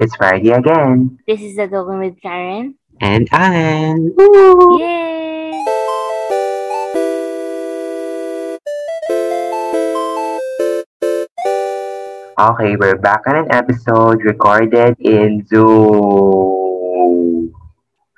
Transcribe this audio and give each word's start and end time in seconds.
It's 0.00 0.14
Friday 0.16 0.50
again. 0.50 1.18
This 1.26 1.40
is 1.40 1.56
the 1.56 1.66
Talking 1.66 1.98
with 1.98 2.20
Karen. 2.22 2.74
And 3.00 3.28
Alan. 3.32 4.14
Woo! 4.16 4.78
Yay! 4.78 5.64
Okay, 12.38 12.76
we're 12.76 12.96
back 12.98 13.26
on 13.26 13.34
an 13.36 13.48
episode 13.50 14.22
recorded 14.22 14.94
in 15.02 15.42
Zoom. 15.50 17.50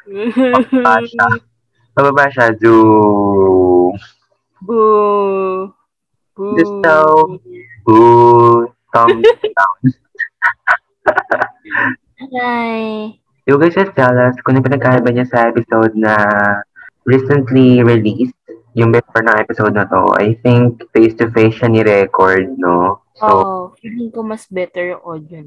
Mababa 0.04 1.00
siya. 1.08 1.28
Mababa 1.96 2.24
siya. 2.28 2.52
Zoom. 2.60 3.96
Boo! 4.60 5.72
Boo! 6.36 6.52
Just 6.60 6.74
so- 6.84 7.40
Boo. 7.86 8.68
Thumbs 8.92 9.24
down. 9.56 9.80
Hi! 11.74 13.16
You 13.46 13.56
guys 13.58 13.74
just 13.74 13.94
tell 13.96 14.14
us 14.14 14.36
kung 14.44 14.58
ano 14.58 14.66
pinagkaiba 14.66 15.10
niya 15.10 15.26
sa 15.26 15.48
episode 15.48 15.96
na 15.96 16.14
recently 17.06 17.82
released. 17.82 18.36
Yung 18.78 18.94
before 18.94 19.26
ng 19.26 19.34
episode 19.34 19.74
na 19.74 19.88
to. 19.90 20.14
I 20.14 20.38
think 20.46 20.86
face-to-face 20.94 21.58
siya 21.58 21.74
ni-record, 21.74 22.54
no? 22.54 23.02
So, 23.18 23.26
oh, 23.26 23.62
feeling 23.82 24.14
ko 24.14 24.22
mas 24.22 24.46
better 24.46 24.94
yung 24.94 25.02
audio. 25.02 25.42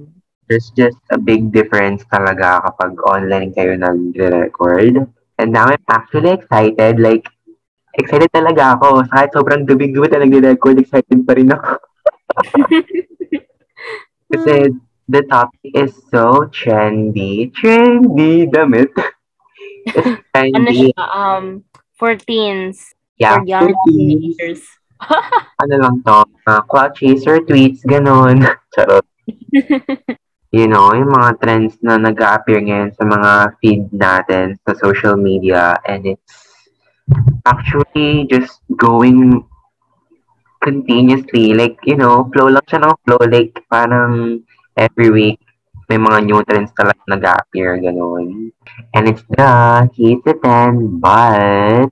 there's 0.47 0.71
just 0.75 0.99
a 1.11 1.17
big 1.17 1.51
difference 1.51 2.03
talaga 2.11 2.61
kapag 2.67 2.99
online 3.07 3.55
kayo 3.55 3.79
nag-record. 3.79 5.07
And 5.39 5.49
now 5.49 5.71
I'm 5.71 5.81
actually 5.89 6.35
excited. 6.35 6.99
Like, 6.99 7.25
excited 7.95 8.29
talaga 8.29 8.77
ako. 8.77 9.07
Kahit 9.09 9.33
sobrang 9.33 9.65
gabi-gabi 9.65 10.07
talaga 10.11 10.29
nag-record, 10.29 10.77
excited 10.83 11.19
pa 11.25 11.33
rin 11.33 11.51
ako. 11.51 11.79
Kasi 14.33 14.53
the 15.09 15.21
topic 15.23 15.71
is 15.73 15.93
so 16.11 16.47
trendy. 16.51 17.51
Trendy, 17.51 18.51
damit. 18.51 18.91
It's 19.83 20.23
ano 20.31 20.71
trendy. 20.71 20.95
siya, 20.95 21.05
um, 21.11 21.45
for 21.99 22.15
teens. 22.15 22.95
Yeah, 23.19 23.39
for 23.39 23.45
young 23.45 23.71
40s. 23.75 23.83
teenagers. 23.87 24.63
ano 25.61 25.75
lang 25.75 25.95
to, 26.07 26.23
uh, 26.47 26.61
cloud 26.63 26.95
chaser 26.95 27.43
tweets, 27.43 27.83
ganun. 27.83 28.47
Charot. 28.73 29.03
you 30.53 30.67
know, 30.71 30.93
yung 30.95 31.11
mga 31.11 31.29
trends 31.43 31.75
na 31.83 31.99
nag-appear 31.99 32.63
ngayon 32.63 32.95
sa 32.95 33.03
mga 33.03 33.31
feed 33.59 33.83
natin 33.91 34.55
sa 34.63 34.71
social 34.79 35.19
media 35.19 35.75
and 35.83 36.07
it's 36.07 36.63
actually 37.43 38.23
just 38.31 38.63
going 38.77 39.43
continuously. 40.63 41.51
Like, 41.53 41.75
you 41.83 41.99
know, 41.99 42.29
flow 42.31 42.47
lang 42.47 42.63
siya 42.69 42.87
ng 42.87 42.95
flow. 43.03 43.19
Like, 43.27 43.59
parang 43.67 44.45
every 44.77 45.09
week 45.09 45.39
may 45.91 45.99
mga 45.99 46.25
new 46.25 46.39
trends 46.47 46.71
talaga 46.73 47.01
nag-appear, 47.05 47.77
ganun. 47.83 48.55
And 48.95 49.03
it's 49.05 49.23
the 49.27 49.85
He's 49.93 50.23
a 50.23 50.33
10, 50.33 50.97
but 50.97 51.91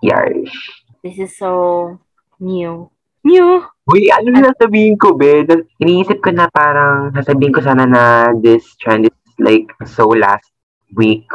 Yarsh. 0.00 0.56
This 1.02 1.18
is 1.18 1.36
so 1.36 1.98
new. 2.38 2.88
New! 3.20 3.66
Uy, 3.90 4.08
ano 4.08 4.32
na 4.32 4.54
sabihin 4.56 4.96
ko, 4.96 5.18
be? 5.18 5.44
Iniisip 5.82 6.22
ko 6.22 6.30
na 6.32 6.48
parang 6.48 7.12
sasabihin 7.12 7.52
ko 7.52 7.60
sana 7.60 7.84
na 7.84 8.32
this 8.38 8.64
trend 8.78 9.10
is 9.10 9.16
like 9.36 9.68
so 9.84 10.08
last 10.08 10.48
week. 10.94 11.26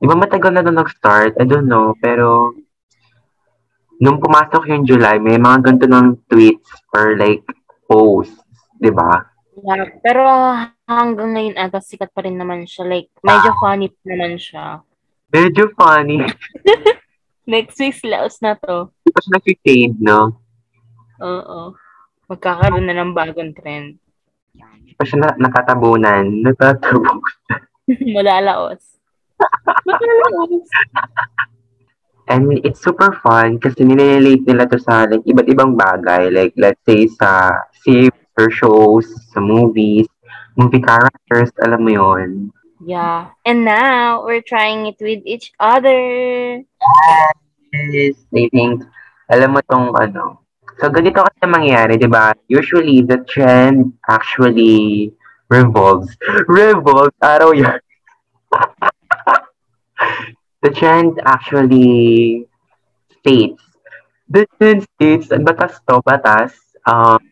Di 0.00 0.08
ba 0.08 0.18
matagal 0.18 0.50
na 0.50 0.64
doon 0.64 0.82
nag-start? 0.82 1.38
I 1.38 1.44
don't 1.46 1.68
know. 1.68 1.94
Pero 2.00 2.56
nung 4.00 4.18
pumasok 4.18 4.66
yung 4.72 4.88
July, 4.88 5.20
may 5.20 5.38
mga 5.38 5.62
ganito 5.62 5.86
ng 5.86 6.26
tweets 6.26 6.74
or 6.90 7.14
like 7.14 7.46
posts. 7.86 8.40
Di 8.74 8.90
ba? 8.90 9.33
Yeah, 9.64 9.96
pero 10.04 10.20
hanggang 10.84 11.32
ngayon 11.32 11.56
ata 11.56 11.80
sikat 11.80 12.12
pa 12.12 12.20
rin 12.20 12.36
naman 12.36 12.68
siya. 12.68 12.84
Like, 12.84 13.08
medyo 13.24 13.56
funny 13.56 13.88
pa 13.88 14.02
naman 14.12 14.36
siya. 14.36 14.84
Medyo 15.32 15.72
funny. 15.72 16.20
Next 17.48 17.80
week's 17.80 18.04
laos 18.04 18.44
na 18.44 18.60
to. 18.60 18.92
Siya 19.08 19.40
nag-fade, 19.40 19.96
no? 20.04 20.36
Oo. 21.24 21.72
Magkakaroon 22.28 22.84
na 22.84 22.92
ng 22.92 23.16
bagong 23.16 23.56
trend. 23.56 23.96
Siya 25.00 25.16
na- 25.16 25.38
nakatabunan. 25.40 26.44
Nakatabunan. 26.44 27.24
Malalaos. 28.16 29.00
Malalaos. 29.88 30.68
And 32.28 32.52
it's 32.64 32.80
super 32.80 33.12
fun 33.20 33.60
kasi 33.60 33.84
nililate 33.84 34.44
nila 34.48 34.64
to 34.68 34.80
sa 34.80 35.04
like 35.04 35.24
iba't 35.28 35.48
ibang 35.48 35.76
bagay. 35.76 36.32
Like 36.32 36.56
let's 36.56 36.80
say 36.88 37.04
sa 37.08 37.52
series 37.84 38.23
or 38.38 38.50
shows, 38.50 39.06
sa 39.30 39.40
movies, 39.40 40.06
movie 40.56 40.82
characters, 40.82 41.50
alam 41.62 41.86
mo 41.86 41.90
yon. 41.90 42.30
Yeah. 42.84 43.32
And 43.46 43.64
now, 43.64 44.26
we're 44.26 44.44
trying 44.44 44.86
it 44.86 44.98
with 45.00 45.22
each 45.24 45.52
other. 45.58 46.60
Yes, 47.72 48.16
I 48.34 48.50
think, 48.52 48.84
alam 49.30 49.56
mo 49.56 49.60
tong 49.66 49.94
ano. 49.94 50.44
So 50.78 50.90
ganito 50.90 51.22
kasi 51.22 51.46
mangyayari, 51.46 51.98
di 51.98 52.10
ba? 52.10 52.34
Usually, 52.50 53.02
the 53.02 53.22
trend 53.30 53.94
actually 54.10 55.14
revolves. 55.48 56.10
Revolves, 56.50 57.14
araw 57.22 57.54
yan. 57.54 57.78
the 60.62 60.70
trend 60.74 61.22
actually 61.22 62.46
states. 63.22 63.62
The 64.26 64.50
trend 64.58 64.82
states, 64.98 65.30
batas 65.30 65.78
to, 65.86 66.02
batas. 66.02 66.58
Um, 66.84 67.22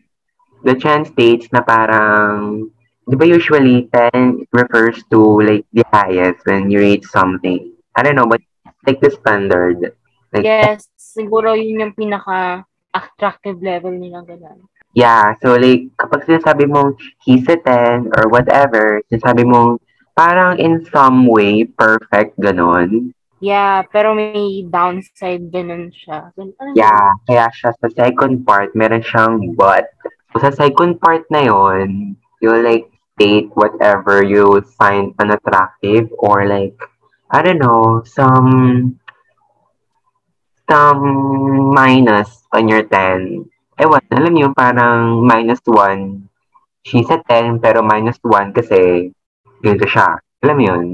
the 0.63 0.75
trend 0.75 1.07
states 1.07 1.47
na 1.51 1.61
parang, 1.61 2.67
di 3.03 3.15
ba 3.19 3.27
usually 3.27 3.91
10 3.91 4.47
refers 4.55 5.03
to 5.11 5.19
like 5.43 5.67
the 5.75 5.83
highest 5.91 6.39
when 6.47 6.71
you 6.71 6.79
rate 6.79 7.03
something. 7.05 7.71
I 7.95 8.01
don't 8.01 8.15
know, 8.15 8.27
but 8.27 8.41
like 8.87 8.99
the 9.03 9.11
standard. 9.11 9.93
Like, 10.33 10.43
Yes, 10.47 10.89
siguro 10.97 11.53
yun 11.53 11.83
yung 11.83 11.93
pinaka-attractive 11.93 13.61
level 13.61 13.93
nila 13.93 14.25
ganun. 14.25 14.65
Yeah, 14.93 15.37
so 15.41 15.57
like, 15.57 15.89
kapag 15.97 16.25
sinasabi 16.25 16.69
mong 16.69 16.97
he's 17.21 17.45
a 17.49 17.57
10 17.57 18.13
or 18.17 18.29
whatever, 18.29 19.01
sinasabi 19.09 19.45
mong 19.45 19.81
parang 20.13 20.61
in 20.61 20.85
some 20.89 21.25
way 21.25 21.65
perfect, 21.65 22.37
ganon. 22.37 23.13
Yeah, 23.43 23.83
pero 23.91 24.15
may 24.15 24.63
downside 24.63 25.51
ganun 25.51 25.91
siya. 25.91 26.31
Ganun, 26.37 26.77
Yeah, 26.79 27.11
kaya 27.27 27.51
siya 27.51 27.75
sa 27.75 27.87
second 27.91 28.47
part, 28.47 28.71
meron 28.71 29.03
siyang 29.03 29.57
but. 29.59 29.91
So, 30.33 30.41
sa 30.41 30.49
second 30.49 30.97
part 30.97 31.29
na 31.29 31.45
yon, 31.45 32.17
you 32.41 32.49
like 32.49 32.89
state 33.13 33.53
whatever 33.53 34.25
you 34.25 34.65
find 34.75 35.13
unattractive 35.21 36.09
or 36.17 36.49
like, 36.49 36.75
I 37.29 37.45
don't 37.45 37.61
know, 37.61 38.01
some 38.01 38.97
some 40.65 41.03
minus 41.73 42.43
on 42.49 42.67
your 42.67 42.81
10. 42.81 43.45
Ewan, 43.77 44.01
alam 44.09 44.33
niyo, 44.33 44.49
parang 44.53 45.21
minus 45.21 45.61
1. 45.65 46.25
She's 46.85 47.09
a 47.13 47.21
10, 47.21 47.61
pero 47.61 47.85
minus 47.85 48.17
1 48.25 48.53
kasi 48.57 49.13
ganito 49.61 49.85
siya. 49.85 50.17
Alam 50.43 50.55
mo 50.57 50.63
yun? 50.65 50.85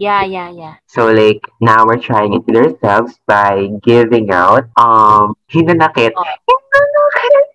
Yeah, 0.00 0.24
yeah, 0.24 0.48
yeah. 0.48 0.74
So 0.88 1.12
like 1.12 1.44
now 1.60 1.84
we're 1.84 2.00
trying 2.00 2.32
it 2.32 2.48
with 2.48 2.56
ourselves 2.56 3.20
by 3.28 3.68
giving 3.84 4.32
out 4.32 4.64
um 4.80 5.36
hinanakit. 5.52 6.16
Oh. 6.16 6.24
Hinanakit. 6.24 7.49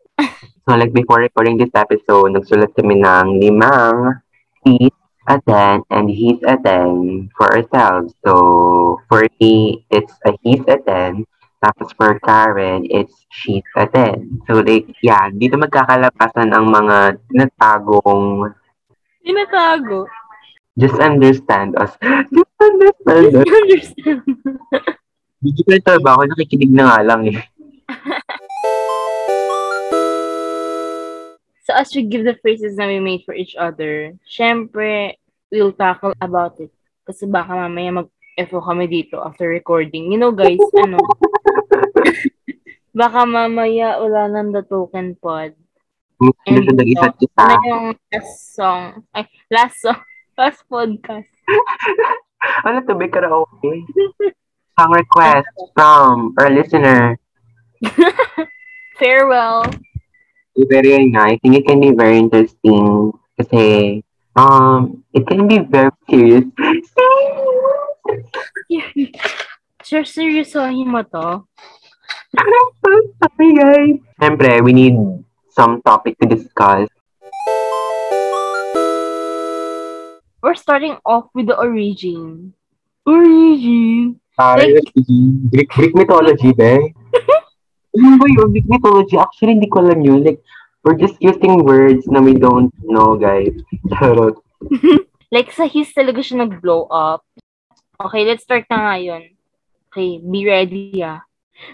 So 0.66 0.76
like 0.76 0.92
before 0.92 1.22
recording 1.22 1.62
this 1.62 1.72
episode, 1.78 2.34
nagsulat 2.34 2.74
kami 2.74 2.98
ng 2.98 3.38
limang 3.38 4.20
he's 4.66 4.98
a 5.30 5.38
10 5.46 5.86
and 5.94 6.10
he's 6.10 6.42
a 6.46 6.58
10 6.58 7.30
for 7.38 7.54
ourselves. 7.54 8.14
So 8.26 9.02
for 9.08 9.26
me, 9.40 9.86
it's 9.94 10.14
a 10.26 10.34
he's 10.42 10.66
a 10.66 10.82
10. 10.82 11.26
Tapos 11.62 11.90
for 11.98 12.18
Karen, 12.22 12.86
it's 12.90 13.14
she's 13.30 13.66
a 13.78 13.86
10. 13.86 14.46
So 14.50 14.62
like, 14.62 14.90
yeah, 15.02 15.30
dito 15.30 15.58
magkakalapasan 15.58 16.54
ang 16.54 16.70
mga 16.70 17.22
tinatagong 17.30 18.54
Tinatago. 19.26 20.06
just 20.78 21.02
understand 21.02 21.74
us. 21.82 21.98
Just 22.36 22.54
understand 22.62 23.34
us. 23.34 23.48
understand. 23.50 24.22
Digital 25.42 25.80
trabaho, 25.82 26.26
nakikinig 26.30 26.70
na 26.74 26.90
nga 26.90 27.00
lang 27.02 27.22
eh. 27.30 27.42
So 31.66 31.74
as 31.74 31.90
we 31.98 32.06
give 32.06 32.22
the 32.22 32.38
phrases 32.38 32.78
na 32.78 32.86
we 32.86 33.02
made 33.02 33.26
for 33.26 33.34
each 33.34 33.58
other, 33.58 34.14
syempre, 34.22 35.18
we'll 35.50 35.74
tackle 35.74 36.14
about 36.22 36.62
it. 36.62 36.70
Kasi 37.10 37.26
baka 37.26 37.58
mamaya 37.58 38.06
mag-FO 38.06 38.62
kami 38.62 38.86
dito 38.86 39.18
after 39.18 39.50
recording. 39.50 40.14
You 40.14 40.22
know 40.22 40.30
guys, 40.30 40.62
ano, 40.78 41.02
baka 42.94 43.26
mamaya 43.26 43.98
wala 43.98 44.30
nang 44.30 44.54
the 44.54 44.62
token 44.62 45.18
pod. 45.18 45.58
Sa 46.22 46.54
isa't 46.86 47.18
isa. 47.18 47.42
Ano 47.42 47.66
yung 47.66 47.88
last 48.14 48.34
song? 48.54 48.84
Ay, 49.10 49.26
last 49.50 49.82
song. 49.82 50.00
Last 50.36 50.68
podcast. 50.68 51.32
Ano 52.68 52.84
to, 52.86 52.94
be 52.94 53.08
karaoke? 53.10 53.88
Song 54.78 54.92
request 54.94 55.50
from 55.74 56.36
our 56.38 56.52
listener. 56.52 57.18
Farewell. 59.00 59.66
Very 60.56 61.12
nga. 61.12 61.32
I 61.32 61.36
think 61.44 61.60
it 61.60 61.68
can 61.68 61.84
be 61.84 61.92
very 61.92 62.18
interesting 62.18 63.12
kasi 63.36 64.00
Um, 64.36 65.04
it 65.14 65.26
can 65.28 65.48
be 65.48 65.60
very 65.60 65.92
serious. 66.12 66.44
Sir, 69.86 70.02
seryosohin 70.04 70.92
mo 70.92 71.08
to? 71.08 71.48
Sorry, 73.24 73.50
guys. 73.56 73.96
Siyempre, 74.20 74.60
we 74.60 74.76
need 74.76 75.00
some 75.56 75.80
topic 75.88 76.20
to 76.20 76.28
discuss. 76.28 76.92
We're 80.44 80.60
starting 80.60 81.00
off 81.08 81.32
with 81.32 81.48
the 81.48 81.56
origin. 81.56 82.52
Origin. 83.08 84.20
Sorry, 84.36 84.84
Greek, 85.48 85.72
Greek 85.72 85.96
mythology, 85.96 86.52
be. 86.52 86.92
Ano 87.96 88.20
ba 88.20 88.28
yun? 88.28 88.52
Greek 88.52 88.68
mythology? 88.68 89.16
Actually, 89.16 89.60
hindi 89.60 89.72
ko 89.72 89.80
alam 89.80 90.04
yun. 90.04 90.24
Like, 90.24 90.44
we're 90.84 91.00
just 91.00 91.16
using 91.24 91.64
words 91.64 92.06
na 92.12 92.20
we 92.20 92.36
don't 92.36 92.70
know, 92.84 93.16
guys. 93.16 93.56
Charot. 93.96 94.38
Like, 95.34 95.52
sa 95.52 95.66
his 95.68 95.92
talaga 95.92 96.22
siya 96.22 96.46
nag-blow 96.46 96.86
up. 96.88 97.26
Okay, 97.98 98.24
let's 98.24 98.46
start 98.46 98.70
na 98.70 98.94
ngayon. 98.94 99.36
Okay, 99.90 100.22
be 100.22 100.46
ready, 100.46 101.02
ah. 101.02 101.26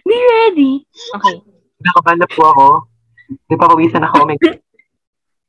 Be 0.08 0.18
ready! 0.18 0.88
Okay. 1.14 1.42
Nakapala 1.82 2.26
po 2.32 2.42
ako. 2.48 2.68
Napapawisan 3.50 4.06
ako. 4.06 4.18
Oh 4.24 4.28
my 4.30 4.38
God. 4.40 4.62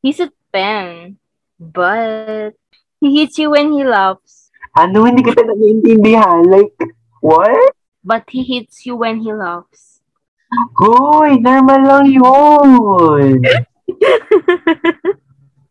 He's 0.03 0.19
a 0.19 0.33
pen. 0.51 1.17
But, 1.61 2.57
he 2.99 3.23
hits 3.23 3.39
you 3.39 3.53
when 3.53 3.73
he 3.73 3.85
laughs. 3.85 4.51
Ano? 4.77 5.05
Hindi 5.05 5.23
kita 5.23 5.45
nag-iintindihan. 5.45 6.49
Like, 6.49 6.75
what? 7.23 7.77
But 8.03 8.27
he 8.33 8.43
hits 8.43 8.85
you 8.89 8.97
when 8.97 9.23
he 9.23 9.31
laughs. 9.31 9.92
Hoy, 10.53 11.41
normal 11.41 11.81
lang 11.81 12.07
yun. 12.13 13.41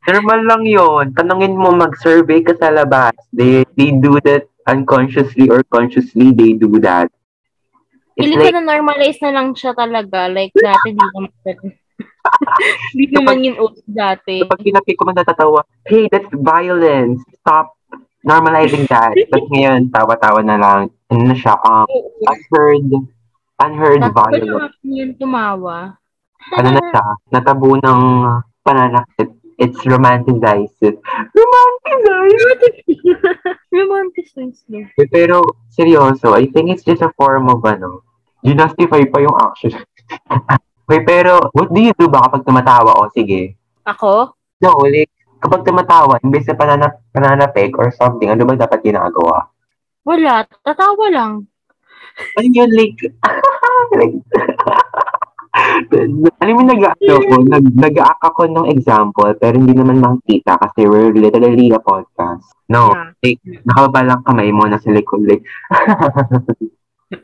normal 0.10 0.40
lang 0.46 0.64
yun. 0.66 1.14
Tanungin 1.14 1.54
mo, 1.54 1.70
mag-survey 1.70 2.42
ka 2.42 2.58
sa 2.58 2.74
labas. 2.74 3.14
They, 3.30 3.62
they 3.78 3.94
do 3.94 4.18
that 4.26 4.50
unconsciously 4.66 5.50
or 5.50 5.62
consciously, 5.70 6.34
they 6.34 6.58
do 6.58 6.82
that. 6.82 7.14
It's 8.18 8.28
Feeling 8.28 8.42
like, 8.42 8.54
ko 8.54 8.58
na 8.58 8.66
normalize 8.66 9.20
na 9.22 9.32
lang 9.34 9.54
siya 9.54 9.78
talaga. 9.78 10.30
Like, 10.30 10.54
dati 10.58 10.94
di 10.94 11.00
naman. 11.00 11.32
Di 12.98 13.06
naman 13.10 13.42
yun 13.42 13.58
uso 13.58 13.82
dati. 13.86 14.46
pag 14.46 14.62
pinapik 14.62 14.94
ko 14.94 15.10
man 15.10 15.18
natatawa, 15.18 15.66
hey, 15.90 16.06
that's 16.10 16.30
violence. 16.34 17.22
Stop 17.42 17.74
normalizing 18.22 18.86
that. 18.90 19.14
Tapos 19.30 19.50
ngayon, 19.50 19.90
tawa-tawa 19.90 20.42
na 20.46 20.58
lang. 20.58 20.82
Ano 21.10 21.22
na 21.30 21.36
siya, 21.38 21.58
um, 21.66 21.86
unheard, 22.26 22.90
unheard 23.62 24.02
Tapos 24.02 24.18
violence. 24.34 24.74
ko 24.82 24.86
yun 24.90 25.12
tumawa. 25.16 25.96
Ano 26.58 26.70
na 26.74 26.82
siya, 26.82 27.04
natabo 27.30 27.78
ng 27.78 28.02
pananakit. 28.66 29.30
It's 29.62 29.78
romanticized. 29.86 30.98
Romanticized! 31.38 32.66
Romanticize 33.78 34.66
niya. 34.66 34.90
Eh, 34.98 35.06
Pero, 35.06 35.46
seryoso, 35.70 36.34
I 36.34 36.50
think 36.50 36.74
it's 36.74 36.82
just 36.82 37.06
a 37.06 37.14
form 37.14 37.46
of, 37.46 37.62
ano, 37.62 38.02
justify 38.42 39.06
pa 39.06 39.22
yung 39.22 39.38
action. 39.38 39.78
Wait, 40.90 41.06
pero, 41.06 41.40
what 41.54 41.70
do 41.70 41.80
you 41.80 41.94
do 41.94 42.10
ba 42.10 42.26
kapag 42.26 42.44
tumatawa? 42.44 43.00
O, 43.00 43.08
sige. 43.14 43.56
Ako? 43.86 44.34
No, 44.66 44.82
like, 44.84 45.14
kapag 45.40 45.64
tumatawa, 45.64 46.18
imbes 46.20 46.50
na 46.50 46.58
pananap, 46.58 46.94
pananapik 47.14 47.78
or 47.78 47.94
something, 47.94 48.28
ano 48.28 48.44
ba 48.44 48.58
dapat 48.58 48.82
ginagawa? 48.82 49.46
Wala. 50.04 50.44
Tatawa 50.66 51.06
lang. 51.14 51.34
Ano 52.36 52.48
yun, 52.50 52.72
like, 52.76 52.98
like, 54.02 54.18
alam 56.42 56.54
mo, 56.58 56.64
nag-ano 56.64 57.14
ko, 57.22 57.34
nag, 57.46 57.66
nag-aak 57.76 58.22
ako 58.24 58.50
ng 58.50 58.68
example, 58.72 59.30
pero 59.38 59.60
hindi 59.60 59.78
naman 59.78 60.02
makikita 60.02 60.58
kasi 60.58 60.88
we're 60.90 61.14
literally 61.14 61.70
a 61.70 61.80
podcast. 61.80 62.48
No, 62.66 62.96
Yeah. 62.96 63.12
like, 63.22 63.42
nakababa 63.68 64.02
lang 64.08 64.22
kamay 64.24 64.50
mo 64.50 64.66
na 64.66 64.80
sa 64.80 64.90
likod, 64.90 65.28
like, 65.28 65.44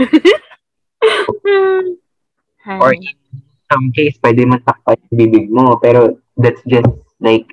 Hi. 2.68 2.78
or 2.84 2.92
in 2.94 3.16
some 3.72 3.88
case, 3.96 4.20
pwede 4.20 4.44
matakpan 4.44 5.00
yung 5.08 5.18
bibig 5.18 5.48
mo, 5.48 5.80
pero 5.80 6.20
that's 6.36 6.60
just, 6.68 6.92
like, 7.24 7.48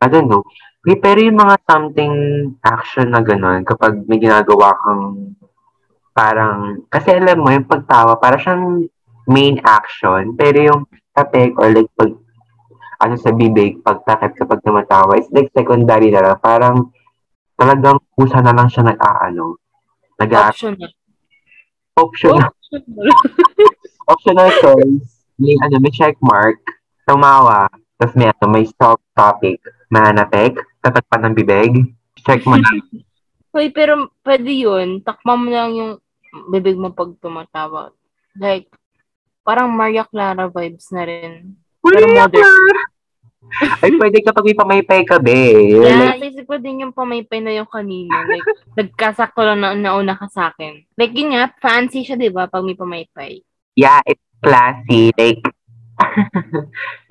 I 0.00 0.08
don't 0.08 0.28
know. 0.32 0.42
Pero 0.86 1.18
yung 1.18 1.36
mga 1.36 1.56
something 1.66 2.14
action 2.62 3.10
na 3.10 3.20
gano'n, 3.20 3.66
kapag 3.66 4.06
may 4.06 4.16
ginagawa 4.16 4.72
kang 4.80 5.34
parang, 6.16 6.80
kasi 6.88 7.12
alam 7.12 7.44
mo, 7.44 7.52
yung 7.52 7.68
pagtawa, 7.68 8.16
para 8.16 8.40
siyang 8.40 8.88
main 9.28 9.60
action, 9.60 10.32
pero 10.32 10.56
yung 10.72 10.80
tapik 11.12 11.52
or 11.60 11.68
like 11.76 11.92
pag, 11.92 12.16
ano 13.04 13.14
sa 13.20 13.36
bibig, 13.36 13.84
pagtakip 13.84 14.32
kapag 14.40 14.64
tumatawa, 14.64 15.20
it's 15.20 15.28
like 15.36 15.52
secondary 15.52 16.08
na 16.08 16.24
lang. 16.24 16.40
Parang 16.40 16.88
talagang 17.60 18.00
pusa 18.16 18.40
na 18.40 18.56
lang 18.56 18.72
siya 18.72 18.88
nag-aano. 18.88 19.60
nag 20.16 20.32
Optional. 20.32 20.88
optional, 22.00 22.48
Optional. 22.48 23.12
optional 24.12 24.50
choice. 24.64 25.28
May, 25.36 25.52
ano, 25.60 25.76
may 25.84 25.92
check 25.92 26.16
mark, 26.24 26.56
tumawa, 27.04 27.68
tapos 28.00 28.16
may, 28.16 28.32
ano, 28.32 28.44
may 28.48 28.64
stop 28.64 28.96
topic, 29.12 29.60
mananapik, 29.92 30.56
tapat 30.80 31.04
pa 31.04 31.20
ng 31.20 31.36
bibig, 31.36 31.92
check 32.24 32.40
mo 32.48 32.56
na. 32.56 32.64
Hoy, 33.56 33.72
pero 33.72 34.12
pwede 34.20 34.52
yun. 34.52 35.00
Takma 35.00 35.32
mo 35.32 35.48
lang 35.48 35.72
yung 35.72 35.92
bibig 36.48 36.76
mo 36.76 36.92
pag 36.92 37.12
tumatawa. 37.18 37.92
Like, 38.36 38.68
parang 39.40 39.70
Maria 39.70 40.04
Clara 40.04 40.46
vibes 40.46 40.90
na 40.90 41.02
rin. 41.06 41.56
Pero 41.80 42.06
modern. 42.10 42.76
Ay, 43.78 43.94
pwede 43.94 44.26
kapag 44.26 44.42
may 44.42 44.58
pamaypay 44.58 45.06
ka, 45.06 45.22
be. 45.22 45.70
Like, 45.78 46.18
Yeah, 46.18 46.18
isip 46.18 46.50
ko 46.50 46.58
din 46.58 46.82
yung 46.82 46.90
pamaypay 46.90 47.38
na 47.38 47.54
yung 47.54 47.70
kanina. 47.70 48.26
Like, 48.26 48.42
nagkasakto 48.82 49.38
lang 49.38 49.62
na 49.62 49.70
nauna 49.78 50.18
ka 50.18 50.26
sa 50.26 50.50
akin. 50.50 50.82
Like, 50.98 51.14
yun 51.14 51.30
nga, 51.30 51.54
fancy 51.62 52.02
siya, 52.02 52.18
di 52.18 52.26
ba, 52.26 52.50
pag 52.50 52.66
may 52.66 52.74
pamaypay. 52.74 53.38
yeah, 53.78 54.02
it's 54.02 54.18
classy. 54.42 55.14
Like, 55.14 55.46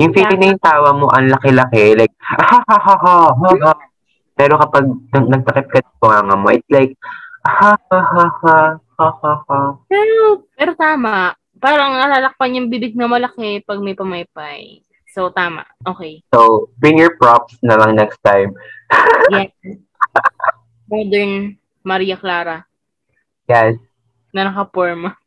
yung 0.03 0.11
feeling 0.11 0.39
na 0.43 0.51
yung 0.51 0.61
tawa 0.61 0.91
mo, 0.91 1.07
ang 1.07 1.31
laki-laki. 1.31 1.95
Like, 1.95 2.13
ha 2.19 2.59
ha 2.67 2.77
ha 2.83 2.95
ha. 2.99 3.15
Pero 4.35 4.59
kapag 4.59 4.83
nag- 5.15 5.31
nagtakip 5.31 5.71
ka 5.71 5.79
ng 5.79 5.97
bunganga 6.03 6.35
mo, 6.35 6.51
it's 6.51 6.67
like, 6.67 6.93
ha 7.47 7.79
ha 7.79 7.99
ha 8.03 8.25
ha. 8.43 8.59
Pero, 9.89 10.47
pero 10.55 10.71
tama. 10.75 11.35
Parang 11.59 11.95
nalalakpan 11.95 12.55
yung 12.59 12.67
bibig 12.71 12.95
na 12.95 13.07
malaki 13.07 13.63
pag 13.63 13.79
may 13.79 13.95
pamaypay. 13.95 14.83
So, 15.15 15.31
tama. 15.31 15.63
Okay. 15.87 16.19
So, 16.35 16.69
bring 16.75 16.99
your 16.99 17.15
props 17.15 17.55
na 17.63 17.79
lang 17.79 17.95
next 17.95 18.19
time. 18.23 18.51
Yes. 19.33 19.49
Modern 20.85 21.57
Maria 21.81 22.13
Clara 22.13 22.61
Yes. 23.49 23.81
na 24.29 24.45
naka-forma. 24.45 25.17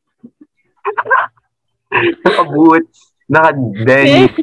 Naka-boots. 2.23 3.11
Naka-denim. 3.27 4.31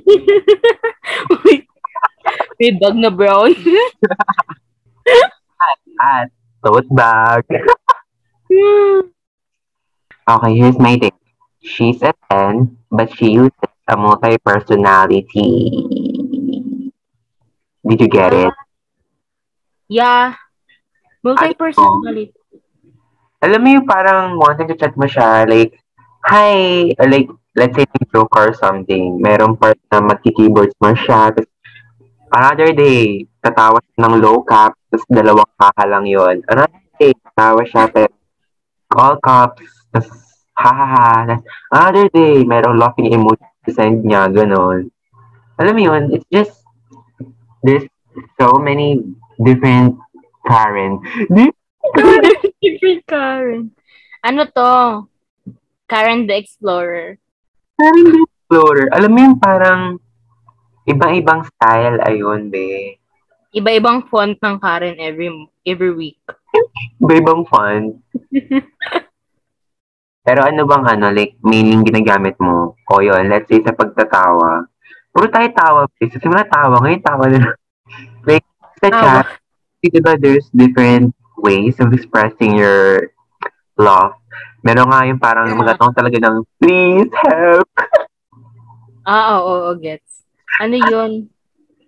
May 2.59 2.71
bag 2.75 2.95
na 3.00 3.11
brown. 3.11 3.55
at 6.01 6.29
tote 6.63 6.89
bag. 6.91 7.43
Okay, 10.25 10.58
here's 10.58 10.79
my 10.82 10.98
take. 10.98 11.13
She's 11.62 12.01
a 12.01 12.13
10, 12.34 12.77
but 12.89 13.13
she 13.13 13.38
uses 13.38 13.53
a 13.88 13.96
multi-personality. 13.96 15.29
Did 17.86 18.01
you 18.01 18.10
get 18.10 18.34
it? 18.34 18.53
yeah. 19.88 20.34
Multi-personality. 21.22 22.34
Alam 23.46 23.62
mo 23.62 23.70
yung 23.77 23.86
parang 23.86 24.41
wanting 24.41 24.65
to 24.65 24.74
chat 24.74 24.98
mo 24.98 25.05
siya, 25.05 25.46
like, 25.46 25.77
hi, 26.25 26.89
or 26.98 27.05
like, 27.05 27.29
let's 27.53 27.77
say, 27.77 27.86
joke 28.10 28.34
or 28.34 28.50
something. 28.58 29.22
Merong 29.22 29.53
part 29.62 29.77
na 29.94 30.01
magki-keyboards 30.01 30.74
mo 30.82 30.98
siya, 30.98 31.29
tapos 31.29 31.53
another 32.34 32.74
day, 32.74 33.29
tatawa 33.46 33.77
siya 33.77 34.10
ng 34.10 34.15
low 34.25 34.41
cap, 34.41 34.74
tapos 34.89 35.05
dalawang 35.05 35.53
kaka 35.62 35.86
lang 35.86 36.10
yun. 36.10 36.41
Another 36.50 36.82
day, 36.98 37.13
tatawa 37.13 37.62
siya, 37.62 37.86
pero 37.94 38.10
all 38.98 39.22
caps, 39.22 39.84
tapos 39.95 40.11
ha 40.59 40.71
ha 40.75 40.85
ha. 40.91 41.39
Another 41.71 42.11
day, 42.11 42.43
merong 42.43 42.75
laughing 42.75 43.15
emoji 43.15 43.47
send 43.71 44.03
niya, 44.03 44.27
ganun. 44.29 44.91
Alam 45.55 45.73
mo 45.73 45.81
yun, 45.81 46.03
it's 46.11 46.27
just, 46.27 46.53
there's 47.63 47.87
so 48.35 48.59
many 48.59 49.01
different 49.39 49.95
Karen. 50.45 51.01
Different 52.61 53.01
Karen. 53.09 53.73
Ano 54.21 54.45
to? 54.45 54.73
Karen 55.89 56.25
the 56.27 56.37
Explorer. 56.37 57.17
Karen 57.77 58.05
the 58.13 58.21
Explorer. 58.25 58.87
Alam 58.93 59.09
mo 59.09 59.19
yung 59.21 59.37
parang 59.41 59.81
ibang-ibang 60.85 61.45
style, 61.45 61.97
ayun, 62.05 62.53
be. 62.53 62.97
Iba-ibang 63.55 64.05
font 64.11 64.35
ng 64.37 64.57
Karen 64.59 64.99
every 64.99 65.31
every 65.63 65.93
week. 65.95 66.19
Iba-ibang 66.99 67.47
fun. 67.47 68.03
Pero 70.25 70.41
ano 70.41 70.65
bang 70.65 70.86
ano, 70.98 71.13
like, 71.13 71.38
mainly 71.46 71.86
ginagamit 71.86 72.34
mo? 72.41 72.74
O 72.89 73.00
yun, 73.00 73.29
let's 73.29 73.46
say 73.46 73.62
sa 73.62 73.77
pagtatawa. 73.77 74.65
Puro 75.13 75.29
tayo 75.29 75.48
tawa, 75.53 75.82
please. 75.96 76.17
Kasi 76.17 76.25
wala 76.25 76.44
tawa. 76.50 76.82
Ngayon 76.82 77.03
tawa 77.05 77.24
na. 77.29 77.53
like, 78.27 78.44
sa 78.82 78.89
chat, 78.89 79.25
di 79.79 80.01
ba 80.01 80.17
there's 80.17 80.50
different 80.50 81.13
ways 81.38 81.77
of 81.77 81.94
expressing 81.94 82.58
your 82.58 83.13
love. 83.77 84.17
Meron 84.65 84.89
nga 84.89 85.05
yung 85.05 85.22
parang 85.22 85.46
Ah. 85.46 85.55
magatong 85.55 85.94
talaga 85.94 86.17
ng, 86.17 86.41
please 86.58 87.13
help. 87.29 87.70
Ah, 89.05 89.38
oo, 89.38 89.70
oo, 89.70 89.77
gets. 89.77 90.25
Ano 90.58 90.82
yun? 90.82 91.29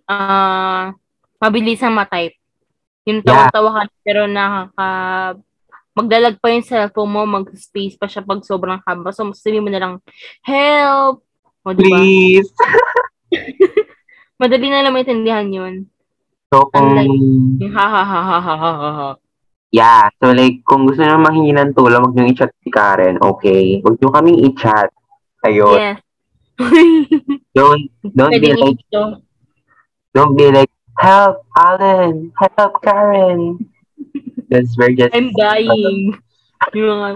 Ah, 0.06 0.94
mabilis 1.42 1.82
ang 1.82 1.98
matype. 1.98 2.38
Yung 3.10 3.26
Yeah. 3.26 3.50
tawa-tawa 3.50 3.70
ka, 3.74 3.82
pero 4.06 4.30
nakaka 4.30 4.88
maglalag 5.98 6.38
pa 6.38 6.54
yung 6.54 6.62
cellphone 6.62 7.10
mo, 7.10 7.26
mag-space 7.26 7.98
pa 7.98 8.06
siya 8.06 8.22
pag 8.22 8.46
sobrang 8.46 8.78
haba. 8.86 9.10
So, 9.10 9.26
sabihin 9.34 9.66
mo 9.66 9.74
na 9.74 9.82
lang, 9.82 9.94
help! 10.46 11.26
O, 11.66 11.74
diba? 11.74 11.98
Please! 11.98 12.54
Madali 14.42 14.70
na 14.70 14.86
lang 14.86 14.94
maintindihan 14.94 15.50
yun. 15.50 15.90
So, 16.54 16.70
kung... 16.70 16.94
Ha, 16.94 17.86
ha, 17.90 18.04
ha, 18.06 18.22
ha, 18.22 18.38
ha, 18.38 18.56
ha, 18.62 18.72
ha. 18.94 19.10
Yeah, 19.74 20.08
so 20.24 20.32
like, 20.32 20.64
kung 20.64 20.88
gusto 20.88 21.04
nyo 21.04 21.20
mahingi 21.20 21.52
ng 21.52 21.76
tulong, 21.76 22.00
huwag 22.00 22.16
nyo 22.16 22.32
i-chat 22.32 22.54
si 22.64 22.72
Karen, 22.72 23.20
okay? 23.20 23.84
Huwag 23.84 24.00
nyo 24.00 24.10
kaming 24.14 24.40
i-chat. 24.48 24.94
Ayun. 25.44 25.76
Yes. 25.76 26.00
don't, 27.58 27.84
don't 28.16 28.32
Pwede 28.32 28.48
be 28.48 28.52
like, 28.56 28.80
ito. 28.80 29.04
don't 30.16 30.34
be 30.40 30.48
like, 30.56 30.72
help, 30.96 31.44
Alan, 31.58 32.32
help, 32.40 32.80
Karen. 32.80 33.60
Because 34.48 34.72
we're 34.80 34.96
just, 34.96 35.12
I'm 35.12 35.30
dying. 35.36 36.16
Yung 36.74 36.88
mga 36.88 37.10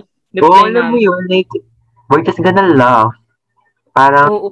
Oo, 0.44 0.52
reply 0.52 0.68
alam 0.68 0.86
mo 0.92 0.98
yun, 1.00 1.24
like, 1.28 1.48
we're 2.08 2.24
just 2.24 2.40
gonna 2.40 2.68
laugh. 2.76 3.16
Parang, 3.92 4.28
Oo, 4.30 4.48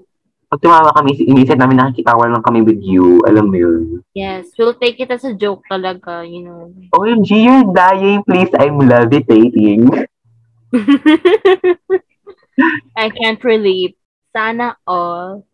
pag 0.50 0.60
tumawa 0.60 0.90
kami, 0.96 1.14
inisip 1.14 1.56
namin 1.56 1.78
nakikitawa 1.78 2.26
lang 2.26 2.42
kami 2.42 2.64
with 2.64 2.82
you. 2.82 3.22
Alam 3.28 3.52
mo 3.52 3.56
yun. 3.56 3.82
yes. 4.16 4.50
We'll 4.58 4.74
take 4.74 4.98
it 4.98 5.12
as 5.12 5.22
a 5.24 5.36
joke 5.36 5.62
talaga, 5.70 6.26
you 6.26 6.42
know. 6.42 6.74
OMG, 6.96 7.30
you're 7.38 7.70
dying. 7.70 8.24
Please, 8.26 8.50
I'm 8.58 8.80
levitating. 8.82 9.92
I 12.98 13.08
can't 13.10 13.42
relate. 13.44 13.96
Sana 14.36 14.76
all. 14.86 15.46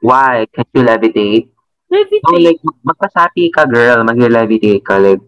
Why? 0.00 0.46
Can't 0.52 0.68
you 0.74 0.82
levitate? 0.82 1.48
Oh, 1.88 1.94
Levitate. 1.94 2.42
like, 2.42 2.60
mag- 2.62 2.82
magpasapi 2.90 3.54
ka, 3.54 3.64
girl. 3.66 4.02
Mag-levitate 4.02 4.82
ka. 4.82 4.98
Like, 4.98 5.22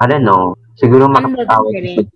I 0.00 0.06
don't 0.08 0.24
know. 0.24 0.56
Siguro 0.78 1.10
makapatawa. 1.10 1.68
ba 1.68 1.80
rin? 1.82 2.06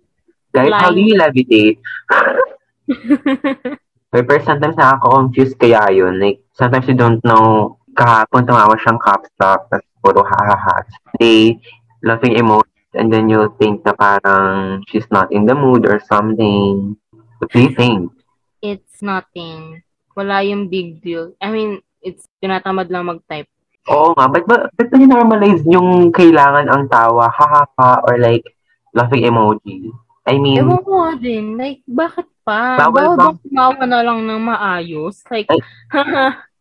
Guys, 0.54 0.70
how 0.70 0.94
do 0.94 1.02
you 1.02 1.18
levitate? 1.18 1.82
But 4.12 4.28
pero 4.28 4.44
sometimes 4.44 4.76
nakaka-confuse 4.76 5.56
kaya 5.56 5.88
yun. 5.88 6.20
Like, 6.20 6.44
sometimes 6.52 6.84
you 6.84 6.92
don't 6.92 7.24
know, 7.24 7.80
kahapon 7.96 8.44
tumawa 8.44 8.76
siyang 8.76 9.00
caps 9.00 9.32
lock, 9.40 9.72
tapos 9.72 9.88
puro 10.04 10.20
ha-ha-ha. 10.20 10.84
They, 11.16 11.56
laughing 12.04 12.36
emojis, 12.36 12.92
and 12.92 13.08
then 13.08 13.32
you 13.32 13.48
think 13.56 13.80
na 13.88 13.96
parang 13.96 14.84
she's 14.84 15.08
not 15.08 15.32
in 15.32 15.48
the 15.48 15.56
mood 15.56 15.88
or 15.88 15.96
something. 16.04 16.92
What 17.40 17.48
do 17.56 17.64
you 17.64 17.72
think? 17.72 18.12
It's 18.60 19.00
nothing. 19.00 19.80
Wala 20.12 20.44
yung 20.44 20.68
big 20.68 21.00
deal. 21.00 21.32
I 21.40 21.48
mean, 21.48 21.80
it's 22.04 22.28
tinatamad 22.44 22.92
lang 22.92 23.08
mag-type. 23.08 23.48
Oo 23.90 24.14
nga, 24.14 24.30
ba't 24.30 24.44
ba, 24.46 24.56
ba't 24.70 24.88
ba 24.90 24.96
normalize 24.98 25.62
yung 25.66 26.14
kailangan 26.14 26.70
ang 26.70 26.86
tawa, 26.86 27.26
ha-ha-ha, 27.26 28.06
or 28.06 28.14
like, 28.14 28.46
laughing 28.94 29.26
emoji? 29.26 29.90
I 30.22 30.38
mean, 30.38 30.62
Ewan 30.62 30.86
ko 30.86 30.90
nga 31.02 31.12
din. 31.18 31.58
Like, 31.58 31.82
bakit 31.82 32.30
pa? 32.46 32.78
Bawal 32.78 33.18
Bawal 33.18 33.34
bang 33.34 33.38
tumawa 33.42 33.82
na 33.82 34.00
lang 34.06 34.22
ng 34.22 34.38
maayos? 34.38 35.26
Like, 35.26 35.50
Ay. 35.50 35.58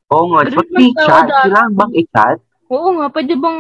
oo 0.09 0.25
nga, 0.33 0.41
ba't 0.49 0.69
may 0.73 0.89
chat? 0.97 1.29
Kailangan 1.29 1.73
bang 1.77 1.93
i-chat? 2.01 2.37
oo 2.71 2.87
nga, 2.97 3.05
pwede 3.13 3.33
bang 3.37 3.59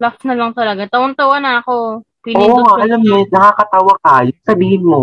laugh 0.00 0.20
na 0.24 0.34
lang 0.38 0.50
talaga? 0.56 0.88
Tawang-tawa 0.88 1.36
na 1.42 1.60
ako. 1.60 2.00
Oo 2.00 2.24
Pinindot 2.24 2.64
nga, 2.64 2.74
ko. 2.78 2.80
alam 2.80 3.00
mo, 3.02 3.16
nakakatawa 3.28 3.94
ka. 4.00 4.14
Yung 4.24 4.40
Sabihin 4.46 4.82
mo. 4.86 5.00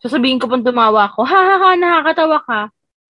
Sasabihin 0.00 0.38
ko 0.38 0.46
pang 0.46 0.62
tumawa 0.64 1.10
ako, 1.10 1.26
ha 1.26 1.40
ha 1.42 1.56
ha, 1.58 1.70
nakakatawa 1.76 2.38
ka. 2.46 2.60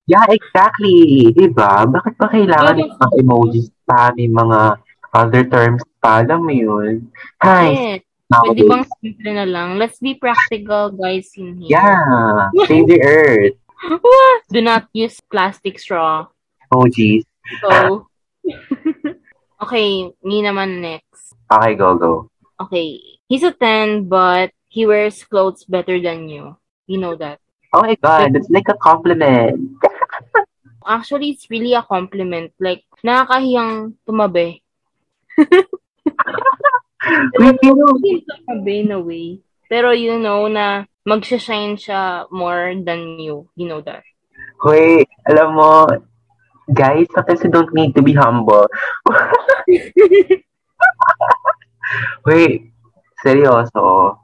Yeah, 0.06 0.22
exactly. 0.30 1.34
Diba? 1.34 1.82
Bakit 1.82 2.14
ba 2.14 2.26
kailangan 2.30 2.78
ng 2.78 2.94
mga 2.94 3.08
emojis 3.18 3.68
pa, 3.82 4.14
may 4.14 4.30
mga 4.30 4.78
other 5.10 5.42
terms 5.50 5.82
pa? 5.98 6.22
Alam 6.22 6.46
mo 6.46 6.52
yun? 6.54 7.10
Hi, 7.42 7.98
Yes. 7.98 8.06
Pwede 8.26 8.66
bang 8.66 8.82
simple 8.98 9.30
na 9.38 9.46
lang? 9.46 9.78
Let's 9.78 10.02
be 10.02 10.18
practical, 10.18 10.90
guys, 10.90 11.30
in 11.38 11.62
here. 11.62 11.78
Yeah, 11.78 12.50
save 12.66 12.90
the 12.90 12.98
earth. 12.98 13.54
Do 14.50 14.58
not 14.58 14.90
use 14.90 15.22
plastic 15.30 15.78
straw. 15.78 16.26
Emojis. 16.74 17.22
So, 17.62 18.10
okay, 19.62 20.10
me 20.26 20.42
naman 20.42 20.82
next. 20.82 21.38
Okay, 21.46 21.78
go, 21.78 21.94
go. 21.94 22.12
Okay, 22.58 22.98
he's 23.30 23.46
a 23.46 23.54
10, 23.54 24.10
but 24.10 24.50
he 24.66 24.86
wears 24.86 25.22
clothes 25.22 25.62
better 25.62 26.02
than 26.02 26.26
you. 26.26 26.58
You 26.90 26.98
know 26.98 27.14
that. 27.14 27.38
Oh 27.70 27.82
my 27.82 27.94
God, 27.94 28.34
that's 28.34 28.50
like 28.50 28.66
a 28.66 28.78
compliment. 28.78 29.78
Actually, 30.86 31.30
it's 31.34 31.50
really 31.50 31.74
a 31.74 31.82
compliment. 31.82 32.52
Like, 32.62 32.86
nakakahiyang 33.04 33.94
tumabi. 34.06 34.62
Tumabi 37.34 38.74
in 38.80 38.92
a 38.94 39.00
way. 39.02 39.42
Pero 39.68 39.90
you 39.90 40.18
know 40.18 40.46
na 40.46 40.86
magsha-shine 41.02 41.74
siya 41.76 42.30
more 42.30 42.72
than 42.78 43.18
you. 43.18 43.50
You 43.58 43.66
know 43.66 43.82
that. 43.82 44.06
wait, 44.64 45.08
alam 45.28 45.54
mo, 45.56 45.86
guys, 46.72 47.06
sometimes 47.12 47.42
you 47.44 47.50
don't 47.50 47.72
need 47.74 47.94
to 47.94 48.02
be 48.02 48.12
humble. 48.12 48.66
wait, 52.26 52.72
seryoso. 53.20 54.16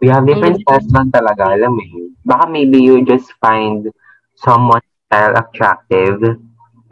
We 0.00 0.08
have 0.08 0.26
different 0.26 0.60
styles 0.62 0.86
lang 0.92 1.10
talaga, 1.10 1.58
alam 1.58 1.74
mo 1.74 1.82
yun. 1.82 2.14
Baka 2.22 2.46
maybe 2.46 2.78
you 2.78 3.02
just 3.02 3.32
find 3.40 3.88
someone 4.36 4.84
style 5.08 5.34
attractive, 5.40 6.36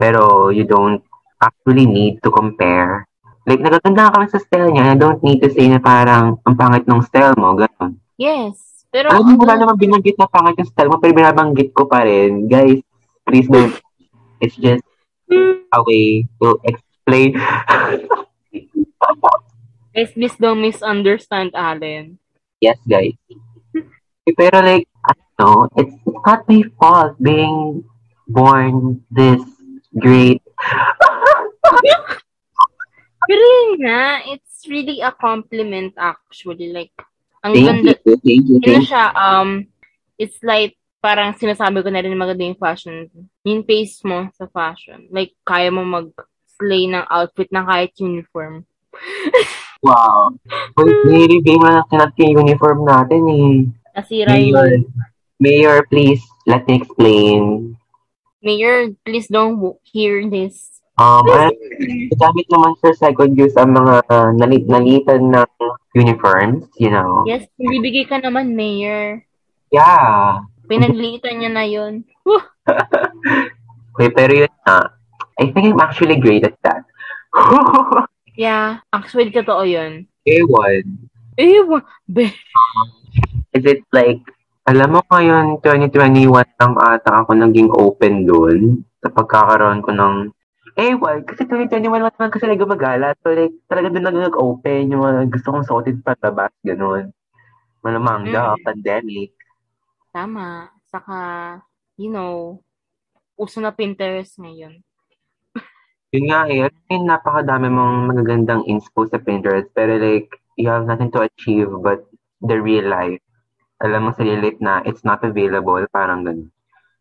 pero 0.01 0.49
you 0.49 0.65
don't 0.65 1.05
actually 1.37 1.85
need 1.85 2.17
to 2.25 2.33
compare. 2.33 3.05
Like, 3.45 3.61
nagaganda 3.63 4.09
ka 4.09 4.19
kami 4.19 4.27
sa 4.27 4.41
style 4.41 4.73
niya, 4.73 4.91
I 4.91 4.97
don't 4.99 5.21
need 5.23 5.39
to 5.45 5.53
say 5.53 5.69
na 5.69 5.79
parang 5.79 6.41
ang 6.43 6.55
pangit 6.57 6.83
ng 6.89 7.05
style 7.05 7.37
mo, 7.37 7.55
gano'n. 7.55 7.95
Yes. 8.19 8.83
Pero 8.89 9.13
Alam 9.13 9.37
mo, 9.37 9.45
wala 9.45 9.55
naman 9.55 9.77
binanggit 9.79 10.17
na 10.17 10.27
pangit 10.27 10.57
yung 10.59 10.67
style 10.67 10.89
mo, 10.91 10.99
pero 10.99 11.13
binabanggit 11.15 11.71
ko 11.71 11.85
pa 11.85 12.03
rin. 12.03 12.49
Guys, 12.49 12.81
please 13.23 13.47
don't. 13.47 13.71
It's 14.41 14.57
just 14.57 14.83
a 15.71 15.79
way 15.85 16.25
to 16.41 16.59
explain. 16.65 17.37
Guys, 19.95 20.11
please 20.13 20.37
don't 20.37 20.61
misunderstand 20.61 21.53
Allen. 21.57 22.19
yes, 22.61 22.77
guys. 22.85 23.17
Pero 24.27 24.61
like, 24.61 24.85
ano, 25.07 25.69
it's, 25.77 25.93
it's 26.05 26.21
not 26.25 26.45
my 26.45 26.61
fault 26.77 27.15
being 27.17 27.81
born 28.27 29.01
this 29.09 29.41
great. 29.95 30.43
Pero 33.27 33.41
yun 33.43 33.83
nga, 33.83 34.23
it's 34.31 34.63
really 34.67 35.03
a 35.03 35.11
compliment 35.11 35.91
actually. 35.99 36.71
Like, 36.71 36.95
ang 37.43 37.53
Thank 37.53 37.67
ganda. 37.67 37.91
you, 37.91 37.95
thank 38.03 38.23
you, 38.23 38.57
thank 38.63 38.83
you. 38.83 38.87
siya, 38.87 39.11
um, 39.15 39.67
it's 40.15 40.39
like, 40.43 40.79
parang 41.03 41.35
sinasabi 41.35 41.83
ko 41.83 41.89
na 41.91 42.03
rin 42.03 42.15
maganda 42.15 42.47
yung 42.47 42.59
fashion. 42.59 43.11
Yung 43.43 43.63
taste 43.67 44.03
mo 44.07 44.27
sa 44.35 44.47
fashion. 44.47 45.07
Like, 45.11 45.35
kaya 45.43 45.71
mo 45.71 45.83
mag-slay 45.83 46.87
ng 46.87 47.05
outfit 47.07 47.51
na 47.51 47.63
kahit 47.67 47.95
uniform. 47.99 48.63
Wow. 49.85 50.33
Uy, 50.81 50.89
nire-review 51.05 51.61
mo 51.61 51.69
na 51.69 51.85
sinat 51.85 52.09
yung 52.17 52.49
uniform 52.49 52.81
natin 52.81 53.21
eh. 53.29 53.53
Nasira 53.93 54.33
Mayor, 54.33 54.67
yung... 54.73 54.89
Mayor, 55.37 55.77
please, 55.85 56.21
let 56.49 56.65
me 56.65 56.81
explain. 56.81 57.77
Mayor, 58.43 58.93
please 59.05 59.27
don't 59.27 59.59
hear 59.83 60.25
this. 60.29 60.81
Um, 60.97 61.25
gamit 62.17 62.45
naman 62.49 62.73
sa 62.81 62.89
second 62.97 63.37
use 63.37 63.53
ang 63.53 63.77
mga 63.77 64.01
uh, 64.09 64.33
nalit 64.33 64.65
nalitan 64.65 65.29
ng 65.29 65.45
uniforms, 65.93 66.65
you 66.81 66.89
know. 66.89 67.21
Yes, 67.29 67.45
bibigay 67.61 68.09
ka 68.09 68.17
naman, 68.17 68.57
Mayor. 68.57 69.21
Yeah. 69.69 70.41
Pinaglitan 70.65 71.37
niya 71.39 71.51
na 71.53 71.65
yun. 71.69 72.01
Wait, 73.97 74.13
pero 74.17 74.33
yun 74.33 74.53
na. 74.65 74.89
I 75.37 75.53
think 75.53 75.69
I'm 75.69 75.79
actually 75.79 76.17
great 76.17 76.43
at 76.45 76.57
that. 76.65 76.81
Yeah, 78.37 78.85
actually, 78.93 79.33
totoo 79.33 79.65
yun. 79.65 80.05
A1. 80.29 80.85
Eh, 81.41 81.57
wa- 81.65 81.81
be. 82.05 82.29
Is 83.49 83.65
it 83.65 83.81
like, 83.89 84.21
alam 84.67 84.89
mo 84.91 85.01
ngayon, 85.07 85.63
2021 85.63 86.27
lang 86.59 86.73
ata 86.75 87.23
ako 87.23 87.31
naging 87.39 87.71
open 87.71 88.27
dun 88.27 88.83
sa 88.99 89.07
pagkakaroon 89.07 89.79
ko 89.79 89.95
ng 89.95 90.15
A1. 90.75 91.23
Kasi 91.23 91.47
2021 91.47 91.87
lang 92.03 92.11
naman 92.11 92.29
kasi 92.35 92.45
like 92.51 92.59
gumagala. 92.59 93.15
So 93.23 93.31
like, 93.31 93.55
talaga 93.71 93.95
dun 93.95 94.03
lang 94.03 94.27
nag-open 94.27 94.91
yung 94.91 95.01
mga 95.07 95.31
gusto 95.31 95.47
kong 95.55 95.67
suotin 95.67 96.03
patabas, 96.03 96.51
ganun. 96.61 97.15
Malamang 97.79 98.27
daw, 98.27 98.59
Mm. 98.59 98.63
pandemic. 98.67 99.31
Tama. 100.11 100.67
Saka, 100.91 101.17
you 101.95 102.11
know, 102.11 102.59
uso 103.39 103.63
na 103.63 103.71
Pinterest 103.71 104.35
ngayon. 104.35 104.83
Yun 106.11 106.25
nga 106.27 106.47
eh, 106.47 106.67
may 106.87 106.99
napakadami 107.03 107.67
mong 107.67 108.11
magagandang 108.11 108.63
inspo 108.67 109.07
sa 109.07 109.19
Pinterest, 109.19 109.67
pero 109.71 109.95
like, 109.95 110.27
you 110.59 110.67
have 110.67 110.83
nothing 110.83 111.11
to 111.11 111.23
achieve 111.23 111.67
but 111.83 112.03
the 112.43 112.55
real 112.59 112.87
life. 112.87 113.19
Alam 113.77 114.09
mo 114.09 114.11
sa 114.17 114.25
real 114.25 114.41
life 114.41 114.57
na 114.57 114.81
it's 114.89 115.05
not 115.05 115.21
available, 115.21 115.85
parang 115.93 116.25
ganun. 116.25 116.49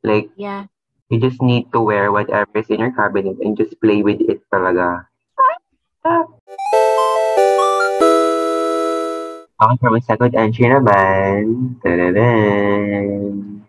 Like, 0.05 0.29
Yeah. 0.37 0.69
you 1.09 1.17
just 1.17 1.41
need 1.41 1.73
to 1.73 1.81
wear 1.81 2.13
whatever 2.13 2.53
is 2.53 2.69
in 2.69 2.85
your 2.85 2.93
cabinet 2.93 3.41
and 3.41 3.57
just 3.57 3.81
play 3.81 4.05
with 4.05 4.21
it 4.21 4.45
talaga. 4.53 5.09
Okay, 9.57 9.77
for 9.81 9.89
my 9.89 10.05
second 10.05 10.37
entry 10.37 10.69
naman. 10.69 11.81
Tadadam. 11.81 13.65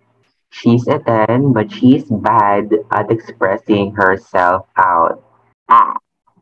She's 0.52 0.84
a 0.92 1.00
10, 1.00 1.56
but 1.56 1.72
she's 1.72 2.12
bad 2.12 2.76
at 2.92 3.08
expressing 3.08 3.96
herself 3.96 4.68
out. 4.76 5.24
Ah, 5.72 5.96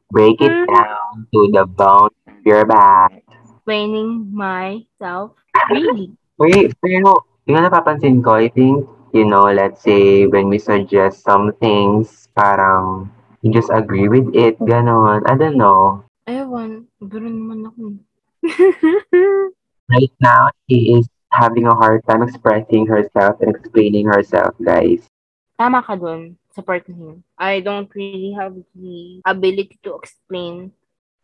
break 0.09 0.41
it 0.41 0.49
Hmm. 0.49 0.65
down 0.65 1.29
to 1.29 1.39
the 1.53 1.69
bone 1.69 2.09
of 2.25 2.41
your 2.41 2.65
back. 2.65 3.21
Explaining 3.29 4.33
myself. 4.33 5.37
Really? 5.69 6.17
Wait, 6.35 6.75
pero 6.83 7.23
yung 7.47 7.63
napapansin 7.63 8.19
ko, 8.19 8.35
I 8.35 8.51
think, 8.51 8.83
you 9.15 9.23
know, 9.23 9.47
let's 9.47 9.79
say 9.79 10.27
when 10.27 10.51
we 10.51 10.59
suggest 10.59 11.23
some 11.23 11.55
things, 11.63 12.27
parang 12.35 13.07
you 13.39 13.55
just 13.55 13.71
agree 13.71 14.11
with 14.11 14.35
it, 14.35 14.59
ganon. 14.59 15.23
I 15.23 15.39
don't 15.39 15.55
know. 15.55 16.03
Ewan. 16.27 16.91
Ganun 16.99 17.35
naman 17.39 17.59
ako. 17.71 17.83
Right 19.93 20.15
now, 20.19 20.49
she 20.65 20.97
is 20.97 21.05
having 21.31 21.69
a 21.69 21.77
hard 21.77 22.01
time 22.09 22.25
expressing 22.25 22.89
herself 22.89 23.39
and 23.39 23.55
explaining 23.55 24.09
herself, 24.09 24.57
guys. 24.59 25.07
Tama 25.55 25.85
ka 25.85 25.95
dun 25.95 26.35
sa 26.51 26.59
part 26.65 26.83
na 26.91 26.97
yun. 26.97 27.17
I 27.39 27.63
don't 27.63 27.87
really 27.95 28.35
have 28.35 28.57
the 28.75 29.23
ability 29.23 29.79
to 29.87 29.95
explain 29.95 30.75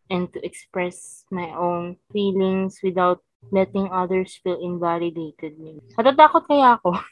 and 0.08 0.32
to 0.32 0.40
express 0.46 1.26
my 1.34 1.52
own 1.52 1.98
feelings 2.14 2.80
without 2.80 3.20
letting 3.50 3.90
others 3.90 4.38
feel 4.46 4.62
invalidated. 4.62 5.58
Natatakot 5.98 6.46
kaya 6.46 6.78
ako. 6.78 6.94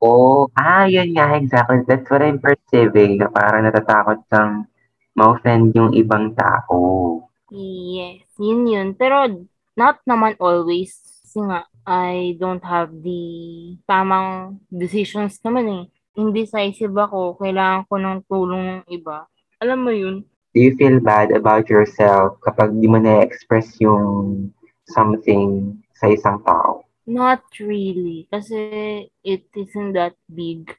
Oh, 0.00 0.48
ah, 0.56 0.88
yun 0.88 1.12
nga, 1.12 1.36
exactly. 1.36 1.84
That's 1.84 2.08
what 2.08 2.24
I'm 2.24 2.40
perceiving, 2.40 3.20
na 3.20 3.28
parang 3.28 3.68
natatakot 3.68 4.24
kang 4.32 4.64
ma-offend 5.12 5.76
yung 5.76 5.92
ibang 5.92 6.32
tao. 6.32 7.20
Yes, 7.52 8.24
yun 8.40 8.64
yun. 8.64 8.96
Pero 8.96 9.28
not 9.76 10.00
naman 10.08 10.40
always. 10.40 10.96
Kasi 11.20 11.44
nga, 11.44 11.68
I 11.84 12.32
don't 12.40 12.64
have 12.64 12.96
the 13.04 13.76
tamang 13.84 14.56
decisions 14.72 15.36
naman 15.44 15.68
eh. 15.68 15.84
Indecisive 16.16 16.96
ako. 16.96 17.36
Kailangan 17.36 17.84
ko 17.84 17.94
ng 18.00 18.18
tulong 18.24 18.64
ng 18.80 18.82
iba. 18.88 19.28
Alam 19.60 19.84
mo 19.84 19.92
yun? 19.92 20.24
Do 20.56 20.58
you 20.64 20.74
feel 20.80 20.96
bad 20.98 21.28
about 21.30 21.68
yourself 21.68 22.40
kapag 22.40 22.72
di 22.80 22.88
mo 22.88 22.96
na-express 22.96 23.76
yung 23.84 24.48
something 24.90 25.78
sa 25.96 26.10
isang 26.10 26.42
tao? 26.42 26.84
Not 27.06 27.42
really. 27.58 28.28
Kasi 28.30 29.10
it 29.24 29.44
isn't 29.54 29.94
that 29.94 30.14
big 30.30 30.74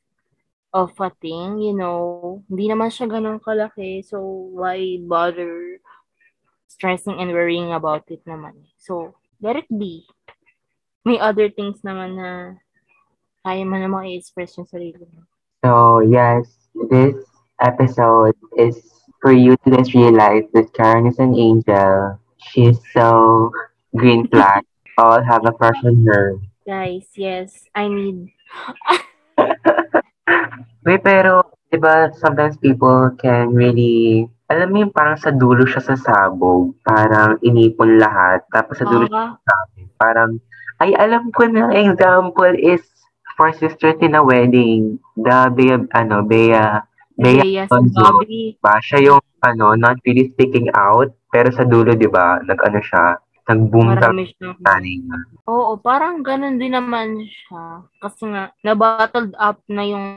of 0.74 0.96
a 1.00 1.12
thing, 1.20 1.60
you 1.60 1.76
know. 1.76 2.40
Hindi 2.48 2.72
naman 2.72 2.92
siya 2.92 3.12
ganun 3.12 3.44
kalaki. 3.44 4.04
So, 4.04 4.24
why 4.56 5.00
bother 5.04 5.80
stressing 6.68 7.20
and 7.20 7.36
worrying 7.36 7.76
about 7.76 8.08
it 8.08 8.24
naman? 8.24 8.56
So, 8.80 9.16
let 9.44 9.60
it 9.60 9.68
be. 9.68 10.08
May 11.04 11.20
other 11.20 11.52
things 11.52 11.82
naman 11.84 12.16
na 12.16 12.30
kaya 13.44 13.66
mo 13.66 13.76
namang 13.76 14.14
i-express 14.14 14.56
yung 14.56 14.70
sarili 14.70 15.02
mo. 15.12 15.26
So, 15.66 16.00
yes, 16.06 16.48
this 16.90 17.18
episode 17.60 18.38
is 18.58 18.80
for 19.22 19.34
you 19.34 19.58
to 19.66 19.68
just 19.78 19.94
realize 19.94 20.46
that 20.54 20.74
Karen 20.74 21.06
is 21.06 21.20
an 21.20 21.36
angel. 21.38 22.18
She's 22.38 22.80
so 22.94 23.52
green 23.96 24.28
flag. 24.28 24.64
All 24.98 25.24
have 25.24 25.46
a 25.46 25.52
crush 25.52 25.80
on 25.84 26.06
her. 26.06 26.38
Guys, 26.68 27.08
yes, 27.16 27.68
I 27.76 27.88
need... 27.88 28.32
Wait, 30.86 31.02
pero, 31.06 31.46
di 31.70 31.78
ba, 31.78 32.12
sometimes 32.18 32.58
people 32.58 33.14
can 33.22 33.54
really, 33.56 34.26
alam 34.52 34.74
mo 34.74 34.84
yung 34.84 34.94
parang 34.94 35.16
sa 35.18 35.32
dulo 35.32 35.64
siya 35.64 35.82
sa 35.82 35.96
sabog, 35.96 36.76
parang 36.84 37.38
inipon 37.46 38.02
lahat, 38.02 38.44
tapos 38.52 38.82
sa 38.82 38.86
dulo 38.90 39.06
siya 39.08 39.38
Ah, 39.38 39.66
parang, 40.02 40.42
ay, 40.82 40.92
alam 40.98 41.30
ko 41.32 41.48
na, 41.48 41.70
example 41.72 42.54
is, 42.58 42.84
for 43.40 43.54
Sisters 43.56 43.98
in 44.04 44.18
a 44.18 44.22
Wedding, 44.22 45.00
the 45.16 45.50
Bea, 45.56 45.80
ano, 45.96 46.26
Bea, 46.26 46.84
Bea 47.16 47.42
Bea 47.42 47.66
Bobby. 47.70 48.58
ba, 48.60 48.82
siya 48.84 49.16
yung, 49.16 49.24
ano, 49.46 49.78
not 49.78 50.02
really 50.04 50.34
speaking 50.34 50.68
out, 50.74 51.14
pero 51.32 51.50
sa 51.54 51.64
dulo, 51.64 51.96
di 51.96 52.10
ba, 52.12 52.42
nag-ano 52.44 52.82
siya, 52.84 53.22
nag-boom 53.52 53.94
siyang... 54.00 54.58
nanay 54.64 54.96
niya. 55.04 55.18
Oo, 55.46 55.76
parang 55.78 56.24
ganun 56.24 56.58
din 56.58 56.74
naman 56.74 57.28
siya. 57.28 57.86
Kasi 58.00 58.32
nga, 58.32 58.56
na-bottled 58.64 59.36
up 59.36 59.60
na 59.68 59.84
yung 59.84 60.08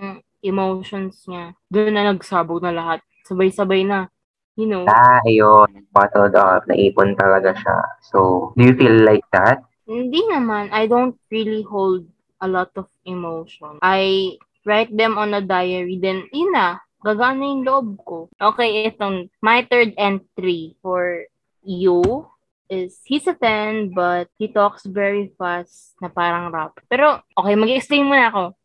emotions 0.45 1.25
niya. 1.27 1.59
Doon 1.73 1.95
na 1.97 2.13
nagsabog 2.13 2.63
na 2.63 2.73
lahat. 2.73 3.01
Sabay-sabay 3.27 3.83
na. 3.89 4.13
You 4.55 4.71
know? 4.71 4.85
Ah, 4.87 5.19
ayun, 5.27 5.91
bottled 5.91 6.39
up, 6.39 6.63
naipon 6.71 7.19
talaga 7.19 7.59
siya. 7.59 7.79
So, 8.07 8.51
do 8.55 8.71
you 8.71 8.75
feel 8.79 9.03
like 9.03 9.27
that? 9.35 9.67
Hindi 9.85 10.23
naman. 10.31 10.71
I 10.71 10.87
don't 10.87 11.19
really 11.29 11.67
hold 11.67 12.07
a 12.39 12.47
lot 12.47 12.71
of 12.79 12.87
emotion. 13.03 13.83
I 13.83 14.37
write 14.63 14.95
them 14.95 15.19
on 15.19 15.35
a 15.35 15.43
diary. 15.43 15.99
Then, 15.99 16.31
yun 16.31 16.55
na. 16.55 16.79
Gagana 17.05 17.45
yung 17.45 17.69
loob 17.69 17.89
ko. 18.07 18.19
Okay, 18.41 18.89
itong 18.89 19.29
my 19.45 19.67
third 19.69 19.93
entry 20.01 20.73
for 20.81 21.29
you 21.65 22.29
is 22.69 23.01
he's 23.05 23.27
a 23.29 23.37
10 23.37 23.93
but 23.93 24.29
he 24.41 24.49
talks 24.49 24.87
very 24.87 25.33
fast 25.37 25.97
na 26.01 26.09
parang 26.09 26.51
rap. 26.51 26.73
Pero, 26.89 27.21
okay, 27.37 27.55
mag-explain 27.57 28.07
muna 28.07 28.31
ako. 28.31 28.43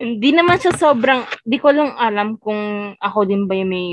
Hindi 0.00 0.32
naman 0.32 0.56
siya 0.56 0.72
sobrang, 0.72 1.28
di 1.44 1.60
ko 1.60 1.68
lang 1.72 1.92
alam 2.00 2.40
kung 2.40 2.94
ako 2.96 3.28
din 3.28 3.44
ba 3.44 3.54
yung 3.56 3.72
may 3.72 3.88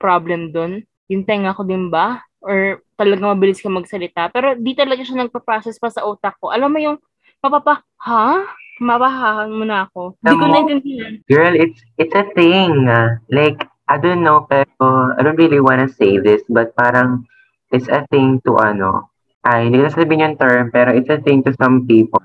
problem 0.00 0.52
doon. 0.52 0.80
Yung 1.12 1.28
tenga 1.28 1.52
ko 1.52 1.64
din 1.64 1.92
ba? 1.92 2.24
Or 2.40 2.80
talagang 2.96 3.36
mabilis 3.36 3.60
ka 3.60 3.68
magsalita. 3.68 4.32
Pero 4.32 4.56
di 4.56 4.72
talaga 4.72 5.04
siya 5.04 5.20
nagpa-process 5.20 5.76
pa 5.76 5.92
sa 5.92 6.08
utak 6.08 6.40
ko. 6.40 6.48
Alam 6.48 6.72
mo 6.72 6.78
yung, 6.80 6.96
mapapa, 7.44 7.84
ha? 8.00 8.48
Mapahahan 8.76 9.52
mo 9.52 9.64
na 9.64 9.88
ako. 9.88 10.20
Hindi 10.20 10.36
ko 10.36 10.46
naintindihan. 10.48 11.12
Girl, 11.32 11.54
it's 11.56 11.80
it's 11.96 12.12
a 12.12 12.28
thing. 12.36 12.84
Like, 13.32 13.64
I 13.86 13.96
don't 14.02 14.26
know, 14.26 14.46
pero 14.50 15.14
I 15.14 15.22
don't 15.22 15.38
really 15.38 15.62
wanna 15.62 15.86
say 15.86 16.18
this, 16.18 16.42
but 16.50 16.74
parang 16.74 17.26
it's 17.70 17.86
a 17.86 18.02
thing 18.10 18.42
to 18.46 18.58
ano, 18.58 19.10
ay, 19.46 19.70
hindi 19.70 19.78
ko 19.78 19.94
sabihin 19.94 20.26
yung 20.26 20.38
term, 20.42 20.74
pero 20.74 20.90
it's 20.90 21.06
a 21.06 21.22
thing 21.22 21.46
to 21.46 21.54
some 21.54 21.86
people. 21.86 22.22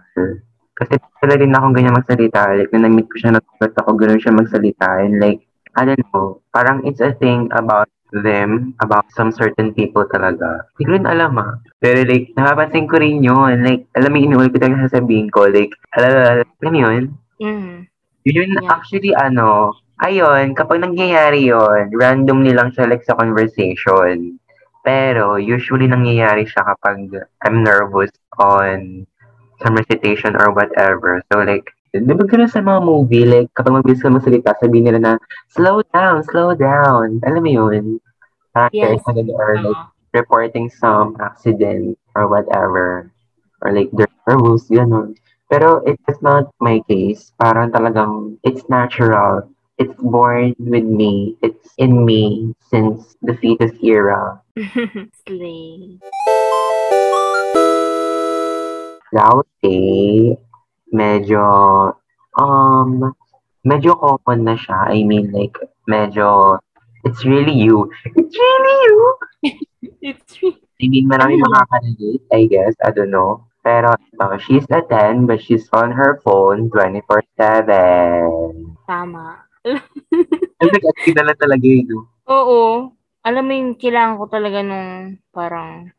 Kasi 0.73 0.97
sila 1.21 1.37
din 1.37 1.53
akong 1.53 1.77
ganyan 1.77 1.93
magsalita. 1.93 2.57
Like, 2.57 2.73
nung 2.73 2.89
na-meet 2.89 3.05
ko 3.05 3.15
siya, 3.21 3.37
natutulat 3.37 3.77
ako, 3.77 3.89
ganun 3.93 4.17
siya 4.17 4.33
magsalita. 4.33 5.05
And 5.05 5.21
like, 5.21 5.45
I 5.77 5.85
don't 5.85 6.01
know, 6.09 6.41
parang 6.49 6.81
it's 6.89 6.97
a 6.97 7.13
thing 7.13 7.53
about 7.53 7.85
them, 8.09 8.73
about 8.81 9.05
some 9.13 9.29
certain 9.29 9.69
people 9.77 10.01
talaga. 10.09 10.65
Hindi 10.75 10.83
ko 10.83 10.91
rin 10.97 11.05
alam 11.05 11.37
ah. 11.37 11.61
Pero 11.77 12.01
like, 12.09 12.33
napapansin 12.33 12.89
ko 12.89 12.97
rin 12.97 13.21
yun. 13.21 13.61
Like, 13.61 13.85
alam 13.93 14.09
mo, 14.09 14.17
inuul 14.17 14.49
ko 14.49 14.57
talaga 14.57 14.89
sasabihin 14.89 15.29
ko. 15.29 15.45
Like, 15.45 15.77
alam, 15.93 16.41
alam 16.41 16.73
yun? 16.73 17.03
Mm. 17.37 17.85
Yun 18.25 18.53
Yeah. 18.53 18.69
actually 18.69 19.13
ano, 19.17 19.73
ayun, 20.01 20.57
kapag 20.57 20.81
nangyayari 20.81 21.47
yun, 21.47 21.93
randomly 21.93 22.51
lang 22.51 22.73
siya 22.73 22.89
like 22.89 23.05
sa 23.05 23.15
conversation. 23.15 24.37
Pero 24.81 25.37
usually 25.37 25.85
nangyayari 25.85 26.49
siya 26.49 26.65
kapag 26.65 27.13
I'm 27.45 27.61
nervous 27.61 28.09
on 28.41 29.05
some 29.61 29.77
recitation 29.77 30.33
or 30.33 30.49
whatever. 30.49 31.21
So 31.29 31.45
like, 31.45 31.69
di 31.93 32.01
ba 32.01 32.25
ganun 32.25 32.49
sa 32.49 32.65
mga 32.65 32.81
movie, 32.81 33.29
like 33.29 33.53
kapag 33.53 33.77
mabilis 33.77 34.01
ka 34.01 34.09
magsalita, 34.09 34.57
sabihin 34.57 34.89
nila 34.89 34.99
na, 34.99 35.13
slow 35.53 35.85
down, 35.93 36.25
slow 36.25 36.57
down. 36.57 37.21
Alam 37.21 37.41
mo 37.45 37.51
yun? 37.51 38.01
Parang 38.51 38.73
Yes. 38.73 39.05
a- 39.05 39.13
or 39.37 39.61
like 39.61 39.77
Tama. 39.77 39.93
reporting 40.17 40.67
some 40.73 41.15
accident 41.21 41.95
or 42.17 42.25
whatever. 42.27 43.07
Or 43.61 43.69
like 43.71 43.93
they're 43.93 44.09
nervous, 44.25 44.65
gano'n. 44.67 45.13
Pero 45.51 45.83
it's 45.85 46.23
not 46.25 46.49
my 46.57 46.81
case. 46.89 47.31
Parang 47.37 47.69
talagang 47.69 48.39
it's 48.41 48.65
natural. 48.71 49.45
It's 49.81 49.97
born 49.97 50.53
with 50.61 50.85
me. 50.85 51.41
It's 51.41 51.73
in 51.81 52.05
me 52.05 52.53
since 52.69 53.17
the 53.25 53.33
fetus 53.41 53.73
era. 53.81 54.37
Slay. 55.25 55.97
Say, 59.65 60.37
medyo, 60.93 61.97
um, 62.37 63.09
medyo 63.65 63.97
common 63.97 64.45
na 64.45 64.53
siya. 64.53 64.93
I 64.93 65.01
mean, 65.01 65.33
like, 65.33 65.57
medyo, 65.89 66.61
it's 67.01 67.25
really 67.25 67.57
you. 67.57 67.89
It's 68.13 68.37
really 68.37 68.77
you. 68.85 69.01
It's 70.01 70.33
really... 70.45 70.61
I 70.77 70.85
mean, 70.93 71.09
marami 71.09 71.41
makaka-relate, 71.41 72.25
I 72.29 72.45
guess. 72.45 72.77
I 72.85 72.93
don't 72.93 73.09
know. 73.09 73.49
Pero, 73.65 73.97
ito, 73.97 74.37
she's 74.45 74.69
a 74.69 74.85
10, 74.85 75.25
but 75.25 75.41
she's 75.41 75.65
on 75.73 75.89
her 75.89 76.21
phone 76.21 76.69
24-7. 76.69 78.77
Tama. 78.85 79.49
Ay, 79.65 80.67
nag-active 80.69 81.15
na 81.17 81.35
talaga 81.37 81.65
yun, 81.65 81.85
no? 81.85 81.99
Oo. 82.25 82.61
Alam 83.21 83.43
mo 83.45 83.51
yung 83.53 83.73
kailangan 83.77 84.17
ko 84.17 84.25
talaga 84.25 84.59
nung 84.65 85.21
parang 85.29 85.93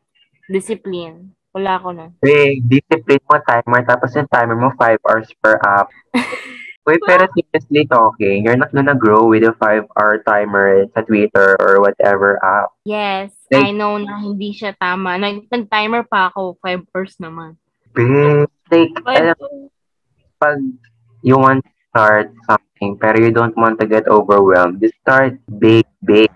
discipline. 0.51 1.31
Wala 1.55 1.79
ako 1.79 1.87
nun. 1.95 2.11
Eh, 2.25 2.59
discipline 2.59 3.23
mo 3.23 3.39
timer, 3.39 3.81
tapos 3.85 4.11
yung 4.17 4.27
timer 4.27 4.57
mo 4.57 4.73
5 4.75 4.99
hours 5.07 5.29
per 5.39 5.55
app. 5.61 5.87
Wait, 6.83 6.99
pero 7.07 7.23
seriously 7.31 7.87
talking, 7.87 8.43
you're 8.43 8.59
not 8.59 8.75
gonna 8.75 8.91
grow 8.91 9.23
with 9.31 9.47
a 9.47 9.55
5-hour 9.55 10.19
timer 10.27 10.83
sa 10.91 10.99
Twitter 11.07 11.55
or 11.55 11.79
whatever 11.79 12.35
app. 12.43 12.75
Yes, 12.83 13.31
Like- 13.47 13.71
I 13.71 13.71
know 13.71 13.95
na 13.95 14.19
hindi 14.19 14.51
siya 14.51 14.75
tama. 14.75 15.15
Nag- 15.15 15.47
Nag-timer 15.47 16.03
pa 16.03 16.27
ako, 16.27 16.59
5 16.59 16.83
hours 16.91 17.15
naman. 17.23 17.55
Bitch, 17.95 18.51
like, 18.67 18.91
alam, 19.07 19.37
pag 20.35 20.59
you 21.23 21.39
want 21.39 21.63
to 21.63 21.71
start 21.87 22.27
something, 22.43 22.72
pero 22.99 23.15
you 23.19 23.31
don't 23.31 23.55
want 23.55 23.79
to 23.79 23.87
get 23.87 24.07
overwhelmed, 24.07 24.83
just 24.83 24.97
start 24.99 25.39
big, 25.59 25.87
big, 26.03 26.31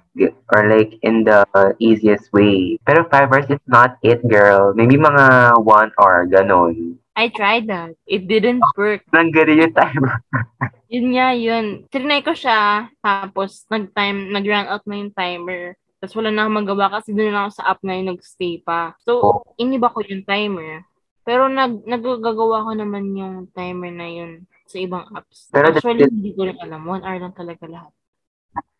or 0.51 0.61
like 0.71 0.95
in 1.03 1.23
the 1.27 1.43
easiest 1.79 2.31
way. 2.31 2.79
Pero 2.87 3.05
5 3.09 3.31
hours 3.31 3.47
is 3.51 3.63
not 3.67 3.99
it, 4.01 4.23
girl. 4.25 4.71
Maybe 4.73 4.95
mga 4.95 5.57
1 5.61 5.97
hour, 5.99 6.25
ganon. 6.27 6.97
I 7.17 7.33
tried 7.33 7.65
that. 7.67 7.97
It 8.05 8.29
didn't 8.29 8.61
work. 8.77 9.01
Nang 9.09 9.33
ganun 9.33 9.67
yung 9.67 9.75
timer. 9.75 10.21
Yun 10.93 11.07
nga, 11.17 11.35
yun. 11.35 11.83
Trinay 11.91 12.23
ko 12.23 12.31
siya, 12.31 12.87
tapos 13.03 13.67
nag-time, 13.67 14.31
nag-run 14.31 14.71
out 14.71 14.87
na 14.87 14.95
yung 15.03 15.11
timer. 15.11 15.75
Tapos 15.99 16.15
wala 16.15 16.31
na 16.31 16.45
akong 16.45 16.59
magawa 16.63 16.85
kasi 16.95 17.11
doon 17.11 17.33
na 17.33 17.49
ako 17.49 17.51
sa 17.59 17.67
app 17.73 17.81
na 17.83 17.99
yung 17.99 18.15
nag-stay 18.15 18.63
pa. 18.63 18.95
So, 19.03 19.43
iniba 19.59 19.91
ko 19.91 19.99
yung 20.05 20.23
timer. 20.23 20.87
Pero 21.27 21.51
nag 21.51 21.83
nagagawa 21.83 22.63
ko 22.63 22.71
naman 22.71 23.11
yung 23.17 23.51
timer 23.51 23.91
na 23.91 24.07
yun 24.07 24.47
sa 24.67 24.77
ibang 24.77 25.05
apps. 25.15 25.47
Pero 25.49 25.71
Actually, 25.71 26.05
still- 26.05 26.13
hindi 26.13 26.31
ko 26.35 26.41
rin 26.45 26.57
alam. 26.59 26.81
One 26.83 27.03
hour 27.03 27.19
lang 27.23 27.35
talaga 27.35 27.63
lahat. 27.65 27.91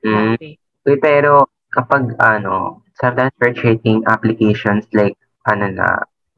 Mm. 0.04 0.36
Dati. 0.36 0.50
Uy, 0.88 0.98
pero 1.00 1.48
kapag 1.74 2.16
ano, 2.20 2.84
sometimes 2.96 3.34
we're 3.40 3.56
creating 3.56 4.04
applications 4.08 4.88
like 4.96 5.16
ano 5.48 5.72
na, 5.72 5.88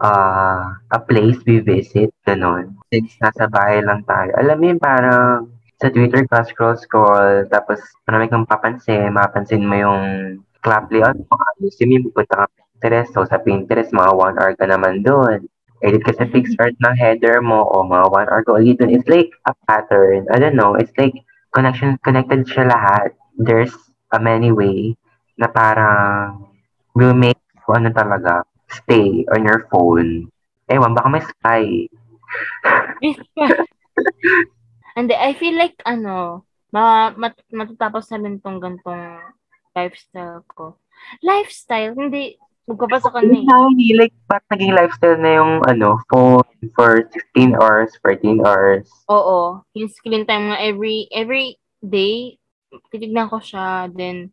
uh, 0.01 0.73
a 0.93 0.99
place 1.01 1.37
we 1.45 1.59
visit, 1.59 2.13
ganon. 2.25 2.77
Since 2.89 3.19
nasa 3.21 3.45
bahay 3.49 3.83
lang 3.83 4.05
tayo. 4.07 4.33
Alam 4.37 4.57
mo 4.57 4.65
yun, 4.73 4.79
parang 4.81 5.49
sa 5.79 5.87
Twitter 5.87 6.27
ka 6.27 6.43
scroll-scroll, 6.43 7.47
tapos 7.47 7.79
marami 8.03 8.27
kang 8.27 8.47
papansin, 8.47 9.15
mapansin 9.15 9.63
mo 9.63 9.75
yung 9.79 10.03
clap 10.59 10.91
layout 10.91 11.15
mo, 11.15 11.39
ayos 11.55 11.79
yun, 11.79 11.99
yung 11.99 12.05
pupunta 12.11 12.43
ka 12.43 12.45
Pinterest. 12.51 13.11
So, 13.15 13.23
sa 13.27 13.39
Pinterest, 13.39 13.91
mga 13.91 14.11
one 14.15 14.35
hour 14.39 14.53
ka 14.55 14.65
naman 14.67 15.03
doon. 15.03 15.47
Edit 15.79 16.03
ka 16.03 16.11
sa 16.11 16.27
PixArt 16.27 16.75
ng 16.79 16.95
header 16.99 17.39
mo, 17.39 17.63
o 17.63 17.87
mga 17.87 18.05
one 18.11 18.27
hour 18.27 18.43
ulit 18.59 18.77
doon. 18.79 18.91
It's 18.91 19.07
like 19.07 19.31
a 19.47 19.55
pattern. 19.67 20.27
I 20.31 20.37
don't 20.39 20.59
know. 20.59 20.75
It's 20.75 20.91
like 20.99 21.15
connection, 21.55 21.95
connected 22.03 22.43
siya 22.47 22.67
lahat. 22.67 23.15
There's 23.39 23.71
a 24.11 24.19
many 24.19 24.51
way 24.51 24.99
na 25.39 25.47
parang 25.47 26.51
will 26.97 27.15
make 27.15 27.39
you 27.55 27.71
ano 27.71 27.95
talaga, 27.95 28.43
stay 28.67 29.23
on 29.31 29.47
your 29.47 29.69
phone. 29.71 30.27
Ewan, 30.67 30.93
baka 30.93 31.07
may 31.07 31.23
spy. 31.23 31.87
And 34.99 35.07
I 35.15 35.31
feel 35.31 35.55
like, 35.55 35.79
ano, 35.87 36.43
ma 36.75 37.15
mat 37.15 37.39
matatapos 37.49 38.11
na 38.11 38.19
rin 38.19 38.43
tong 38.43 38.59
gantong 38.59 39.21
lifestyle 39.71 40.43
ko. 40.51 40.75
Lifestyle? 41.23 41.95
Hindi. 41.95 42.35
Magpapasok 42.69 43.11
ka 43.17 43.19
na 43.25 43.33
eh. 43.33 43.43
Hindi, 43.49 43.97
like, 43.97 44.13
ba't 44.29 44.45
naging 44.53 44.77
lifestyle 44.77 45.17
na 45.17 45.41
yung, 45.41 45.65
ano, 45.65 45.97
phone 46.05 46.45
for 46.77 47.01
16 47.33 47.57
hours, 47.57 47.97
14 48.05 48.45
hours. 48.45 48.85
Oo. 49.09 49.65
Yung 49.73 49.89
screen 49.89 50.29
time 50.29 50.53
nga 50.53 50.61
every, 50.61 51.09
every 51.09 51.57
day, 51.81 52.37
titignan 52.93 53.25
ko 53.25 53.41
siya, 53.41 53.89
then, 53.89 54.29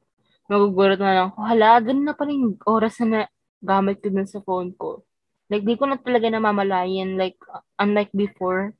magugulat 0.52 1.00
na 1.00 1.16
lang 1.16 1.28
ako, 1.32 1.40
hala, 1.48 1.80
ganun 1.80 2.04
na 2.04 2.12
pala 2.12 2.30
yung 2.36 2.60
oras 2.68 3.00
na, 3.00 3.08
na 3.08 3.20
gamit 3.64 4.04
ko 4.04 4.12
dun 4.12 4.28
sa 4.28 4.44
phone 4.44 4.76
ko. 4.76 5.00
Like, 5.48 5.64
di 5.64 5.78
ko 5.80 5.88
na 5.88 5.96
talaga 5.96 6.28
namamalayan, 6.28 7.16
like, 7.16 7.40
unlike 7.80 8.12
before, 8.12 8.76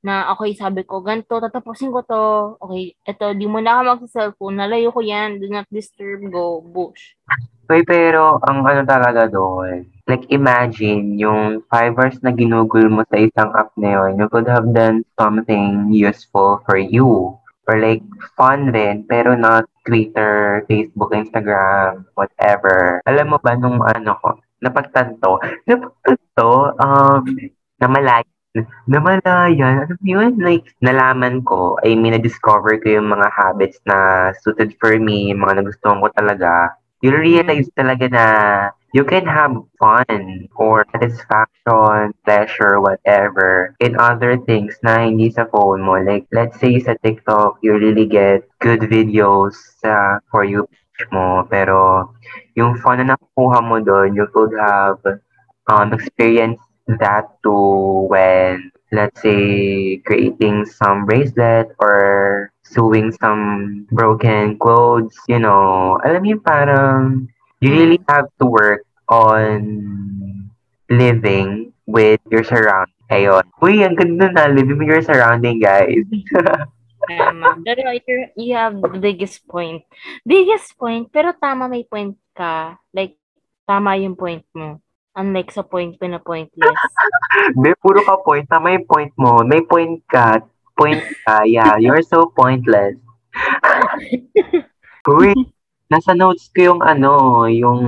na 0.00 0.32
okay, 0.32 0.56
sabi 0.56 0.86
ko, 0.88 1.04
ganito, 1.04 1.36
tatapusin 1.36 1.92
ko 1.92 2.00
to. 2.06 2.24
Okay, 2.64 2.96
eto, 3.04 3.36
di 3.36 3.44
mo 3.44 3.60
na 3.60 3.76
ako 3.76 4.00
magsa-cellphone, 4.00 4.56
nalayo 4.56 4.88
ko 4.94 5.04
yan, 5.04 5.42
do 5.42 5.50
not 5.52 5.68
disturb, 5.68 6.24
go, 6.32 6.64
bush. 6.64 7.18
Uy, 7.68 7.84
pero 7.84 8.40
ang 8.48 8.64
ano 8.64 8.80
talaga 8.88 9.28
doon, 9.28 9.84
like 10.08 10.24
imagine 10.32 11.20
yung 11.20 11.60
5 11.68 11.92
hours 12.00 12.16
na 12.24 12.32
ginugol 12.32 12.88
mo 12.88 13.04
sa 13.12 13.20
isang 13.20 13.52
app 13.52 13.76
na 13.76 13.92
yun, 13.92 14.16
you 14.16 14.26
could 14.32 14.48
have 14.48 14.64
done 14.72 15.04
something 15.20 15.92
useful 15.92 16.64
for 16.64 16.80
you. 16.80 17.36
Or 17.68 17.76
like 17.76 18.00
fun 18.40 18.72
rin, 18.72 19.04
pero 19.04 19.36
not 19.36 19.68
Twitter, 19.84 20.64
Facebook, 20.64 21.12
Instagram, 21.12 22.08
whatever. 22.16 23.04
Alam 23.04 23.36
mo 23.36 23.38
ba 23.44 23.52
nung 23.52 23.84
ano 23.84 24.16
ko, 24.16 24.40
napagtanto, 24.64 25.36
napagtanto, 25.68 26.72
um, 26.80 27.20
namalayan, 27.76 28.64
namalayan, 28.88 29.84
ano 29.84 29.94
yun? 30.00 30.40
Like, 30.40 30.72
nalaman 30.80 31.44
ko, 31.44 31.76
I 31.84 31.92
mean, 31.92 32.16
na-discover 32.16 32.80
ko 32.80 32.96
yung 32.96 33.12
mga 33.12 33.28
habits 33.28 33.76
na 33.84 34.32
suited 34.40 34.72
for 34.80 34.96
me, 34.96 35.36
mga 35.36 35.60
nagustuhan 35.60 36.00
ko 36.00 36.08
talaga 36.16 36.72
you 37.02 37.14
realize 37.14 37.70
talaga 37.76 38.06
na 38.10 38.26
you 38.92 39.04
can 39.04 39.26
have 39.26 39.52
fun 39.78 40.48
or 40.56 40.86
satisfaction, 40.92 42.14
pleasure, 42.24 42.80
whatever 42.80 43.76
in 43.80 43.98
other 44.00 44.38
things 44.38 44.76
na 44.82 45.04
hindi 45.04 45.30
sa 45.30 45.44
phone 45.52 45.84
mo. 45.84 46.00
Like, 46.00 46.26
let's 46.32 46.58
say 46.58 46.80
sa 46.80 46.96
TikTok, 47.04 47.60
you 47.60 47.76
really 47.76 48.06
get 48.06 48.48
good 48.60 48.80
videos 48.88 49.54
sa 49.84 50.18
For 50.32 50.44
You 50.44 50.64
page 50.66 51.04
mo. 51.12 51.44
Pero 51.46 52.10
yung 52.56 52.80
fun 52.80 53.04
na 53.04 53.14
nakukuha 53.14 53.58
mo 53.60 53.76
doon, 53.84 54.16
you 54.16 54.26
could 54.32 54.56
have 54.56 54.98
um, 55.68 55.92
experienced 55.92 56.64
that 56.98 57.28
too 57.44 58.08
when, 58.08 58.72
let's 58.90 59.20
say, 59.20 60.00
creating 60.08 60.64
some 60.64 61.04
bracelet 61.04 61.68
or 61.78 62.50
sewing 62.68 63.12
some 63.16 63.86
broken 63.90 64.58
clothes, 64.60 65.16
you 65.28 65.40
know, 65.40 65.96
alam 66.04 66.20
mo 66.22 66.28
yung 66.36 66.44
parang 66.44 67.28
you 67.64 67.72
really 67.72 67.98
mm. 67.98 68.08
have 68.08 68.28
to 68.38 68.46
work 68.46 68.84
on 69.08 69.56
living 70.92 71.72
with 71.88 72.20
your 72.28 72.44
surroundings. 72.44 72.96
Ayun. 73.08 73.44
Uy, 73.64 73.80
ang 73.80 73.96
ganda 73.96 74.28
na. 74.28 74.52
Living 74.52 74.76
with 74.76 74.92
your 74.92 75.00
surrounding, 75.00 75.56
guys. 75.56 76.04
Tama. 77.08 77.56
Pero 77.64 77.88
you're, 78.04 78.28
you 78.36 78.52
have 78.52 78.76
the 78.84 79.00
biggest 79.00 79.48
point. 79.48 79.80
Biggest 80.28 80.76
point, 80.76 81.08
pero 81.08 81.32
tama 81.32 81.64
may 81.64 81.88
point 81.88 82.20
ka. 82.36 82.76
Like, 82.92 83.16
tama 83.64 83.96
yung 83.96 84.12
point 84.12 84.44
mo. 84.52 84.84
Unlike 85.16 85.50
sa 85.56 85.64
point 85.64 85.96
ko 85.96 86.04
na 86.04 86.20
pointless. 86.20 86.78
May 87.58 87.74
puro 87.80 88.06
ka 88.06 88.22
point. 88.22 88.46
Tama 88.46 88.76
yung 88.76 88.86
point 88.86 89.10
mo. 89.18 89.42
May 89.42 89.66
point 89.66 89.98
ka. 90.06 90.38
Point 90.78 91.02
ka. 91.26 91.42
Yeah, 91.42 91.76
you're 91.82 92.06
so 92.06 92.30
pointless. 92.30 92.94
Uy, 95.10 95.34
nasa 95.90 96.14
notes 96.14 96.52
ko 96.54 96.74
yung 96.74 96.82
ano, 96.84 97.44
yung, 97.50 97.80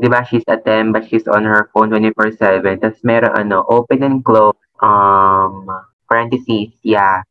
di 0.00 0.08
ba, 0.10 0.24
she's 0.26 0.44
a 0.50 0.58
10, 0.58 0.90
but 0.90 1.06
she's 1.06 1.28
on 1.30 1.44
her 1.46 1.70
phone 1.70 1.94
24-7. 1.94 2.82
Tapos 2.82 3.00
meron 3.06 3.32
ano, 3.36 3.62
open 3.68 4.02
and 4.02 4.20
close, 4.24 4.58
um, 4.82 5.68
parentheses, 6.08 6.74
yeah. 6.82 7.22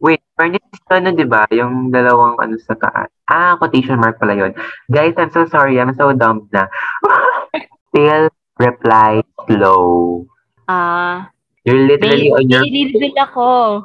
Wait, 0.00 0.22
parentheses 0.34 0.82
ano, 0.90 1.12
di 1.12 1.26
ba? 1.28 1.44
Yung 1.52 1.92
dalawang 1.92 2.40
ano 2.40 2.56
sa 2.58 2.74
taas. 2.74 3.10
Ah, 3.28 3.60
quotation 3.60 4.00
mark 4.00 4.16
pala 4.16 4.34
yun. 4.34 4.52
Guys, 4.88 5.12
I'm 5.20 5.30
so 5.30 5.44
sorry. 5.44 5.76
I'm 5.76 5.92
so 5.92 6.10
dumb 6.16 6.48
na. 6.48 6.70
Still 7.92 8.32
reply 8.56 9.20
slow. 9.44 10.24
Ah, 10.64 11.28
You're 11.68 11.84
literally 11.84 12.32
on 12.32 12.48
your 12.48 12.64
Nililibig 12.64 13.16
ako. 13.20 13.84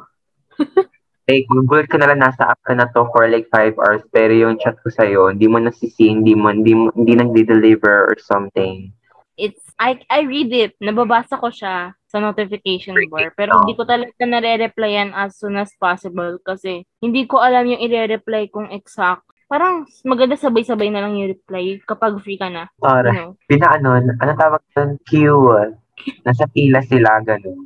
Like, 1.29 1.47
magulat 1.49 1.87
ka 1.87 1.97
na 1.97 2.11
lang 2.11 2.21
nasa 2.21 2.51
app 2.51 2.59
ka 2.63 2.75
na 2.75 2.89
to 2.91 3.07
for 3.11 3.27
like 3.29 3.47
5 3.51 3.79
hours, 3.79 4.03
pero 4.11 4.31
yung 4.33 4.59
chat 4.59 4.75
ko 4.83 4.91
sa'yo, 4.91 5.31
hindi 5.31 5.47
mo 5.47 5.59
nasisi, 5.59 6.11
hindi 6.11 6.35
mo, 6.35 6.51
hindi, 6.51 6.73
mo, 6.75 6.91
hindi 6.95 7.13
nagde-deliver 7.15 8.11
or 8.11 8.15
something. 8.19 8.91
It's, 9.39 9.61
I, 9.81 9.97
I 10.11 10.29
read 10.29 10.53
it. 10.53 10.77
Nababasa 10.77 11.41
ko 11.41 11.49
siya 11.49 11.97
sa 12.13 12.17
notification 12.21 12.93
bar. 13.09 13.33
Pero 13.33 13.65
hindi 13.65 13.73
ko 13.73 13.89
talaga 13.89 14.13
nare-replyan 14.21 15.17
as 15.17 15.33
soon 15.41 15.57
as 15.57 15.73
possible 15.81 16.37
kasi 16.45 16.85
hindi 17.01 17.25
ko 17.25 17.41
alam 17.41 17.65
yung 17.65 17.81
i-reply 17.81 18.53
kung 18.53 18.69
exact. 18.69 19.25
Parang 19.49 19.89
maganda 20.05 20.37
sabay-sabay 20.37 20.93
na 20.93 21.01
lang 21.01 21.17
yung 21.17 21.33
reply 21.33 21.81
kapag 21.89 22.21
free 22.21 22.37
ka 22.37 22.53
na. 22.53 22.69
You 22.77 22.85
Para, 22.85 23.09
know? 23.09 23.33
pina 23.49 23.73
ano, 23.73 23.97
tawag 24.37 24.61
doon? 24.77 25.01
Queue. 25.09 25.73
Nasa 26.21 26.45
pila 26.53 26.85
sila, 26.85 27.17
ganun. 27.25 27.65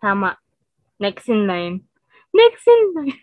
Tama. 0.00 0.36
Next 1.00 1.28
in 1.32 1.48
line. 1.48 1.88
Next 2.30 2.62
line. 2.66 3.14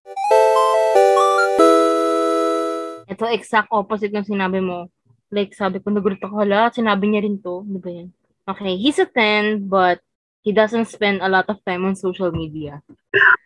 Ito, 3.08 3.24
exact 3.32 3.72
opposite 3.72 4.12
ng 4.12 4.28
sinabi 4.28 4.60
mo. 4.60 4.91
Like, 5.32 5.56
sabi 5.56 5.80
ko, 5.80 5.91
nagulat 5.91 6.20
ako, 6.20 6.43
hala, 6.43 6.72
sinabi 6.72 7.08
niya 7.08 7.24
rin 7.24 7.39
to. 7.39 7.63
Ano 7.63 7.80
ba 7.80 7.89
yan? 7.91 8.12
Okay, 8.48 8.80
he's 8.80 9.00
a 9.00 9.08
10, 9.08 9.67
but 9.67 10.00
he 10.43 10.52
doesn't 10.56 10.88
spend 10.88 11.20
a 11.20 11.28
lot 11.32 11.48
of 11.52 11.60
time 11.67 11.84
on 11.84 11.96
social 11.96 12.32
media. 12.32 12.80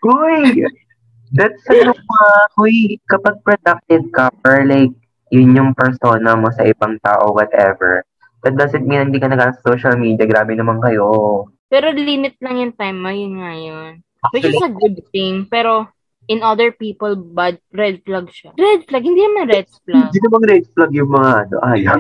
Uy! 0.06 0.66
That's 1.32 1.64
ano 1.72 1.96
pa, 1.96 2.22
huy, 2.60 3.00
kapag 3.10 3.42
productive 3.42 4.04
ka 4.12 4.30
or 4.44 4.68
like, 4.68 4.92
yun 5.32 5.56
yung 5.56 5.72
persona 5.72 6.36
mo 6.36 6.52
sa 6.52 6.68
ibang 6.68 7.00
tao, 7.00 7.32
whatever, 7.32 8.04
that 8.44 8.54
doesn't 8.60 8.84
mean 8.84 9.10
hindi 9.10 9.22
ka 9.22 9.32
nag 9.32 9.62
social 9.64 9.96
media. 9.96 10.28
Grabe 10.28 10.54
naman 10.54 10.84
kayo. 10.84 11.48
Pero 11.72 11.96
limit 11.96 12.36
lang 12.44 12.60
yung 12.60 12.76
time 12.76 12.98
mo, 13.00 13.10
yun 13.10 13.40
nga 13.40 13.54
yun. 13.56 14.04
Which 14.30 14.46
is 14.46 14.62
a 14.62 14.70
good 14.70 15.02
thing. 15.10 15.50
Pero, 15.50 15.90
in 16.30 16.46
other 16.46 16.70
people, 16.72 17.18
bad, 17.18 17.58
red 17.74 18.06
flag 18.06 18.30
siya. 18.30 18.54
Red 18.54 18.86
flag? 18.86 19.02
Hindi 19.02 19.26
naman 19.26 19.50
red 19.50 19.68
flag. 19.82 20.14
Hindi 20.14 20.20
naman 20.22 20.42
red 20.46 20.66
flag 20.78 20.92
yung 20.94 21.10
mga 21.10 21.32
ano, 21.34 21.56
ayaw. 21.66 21.98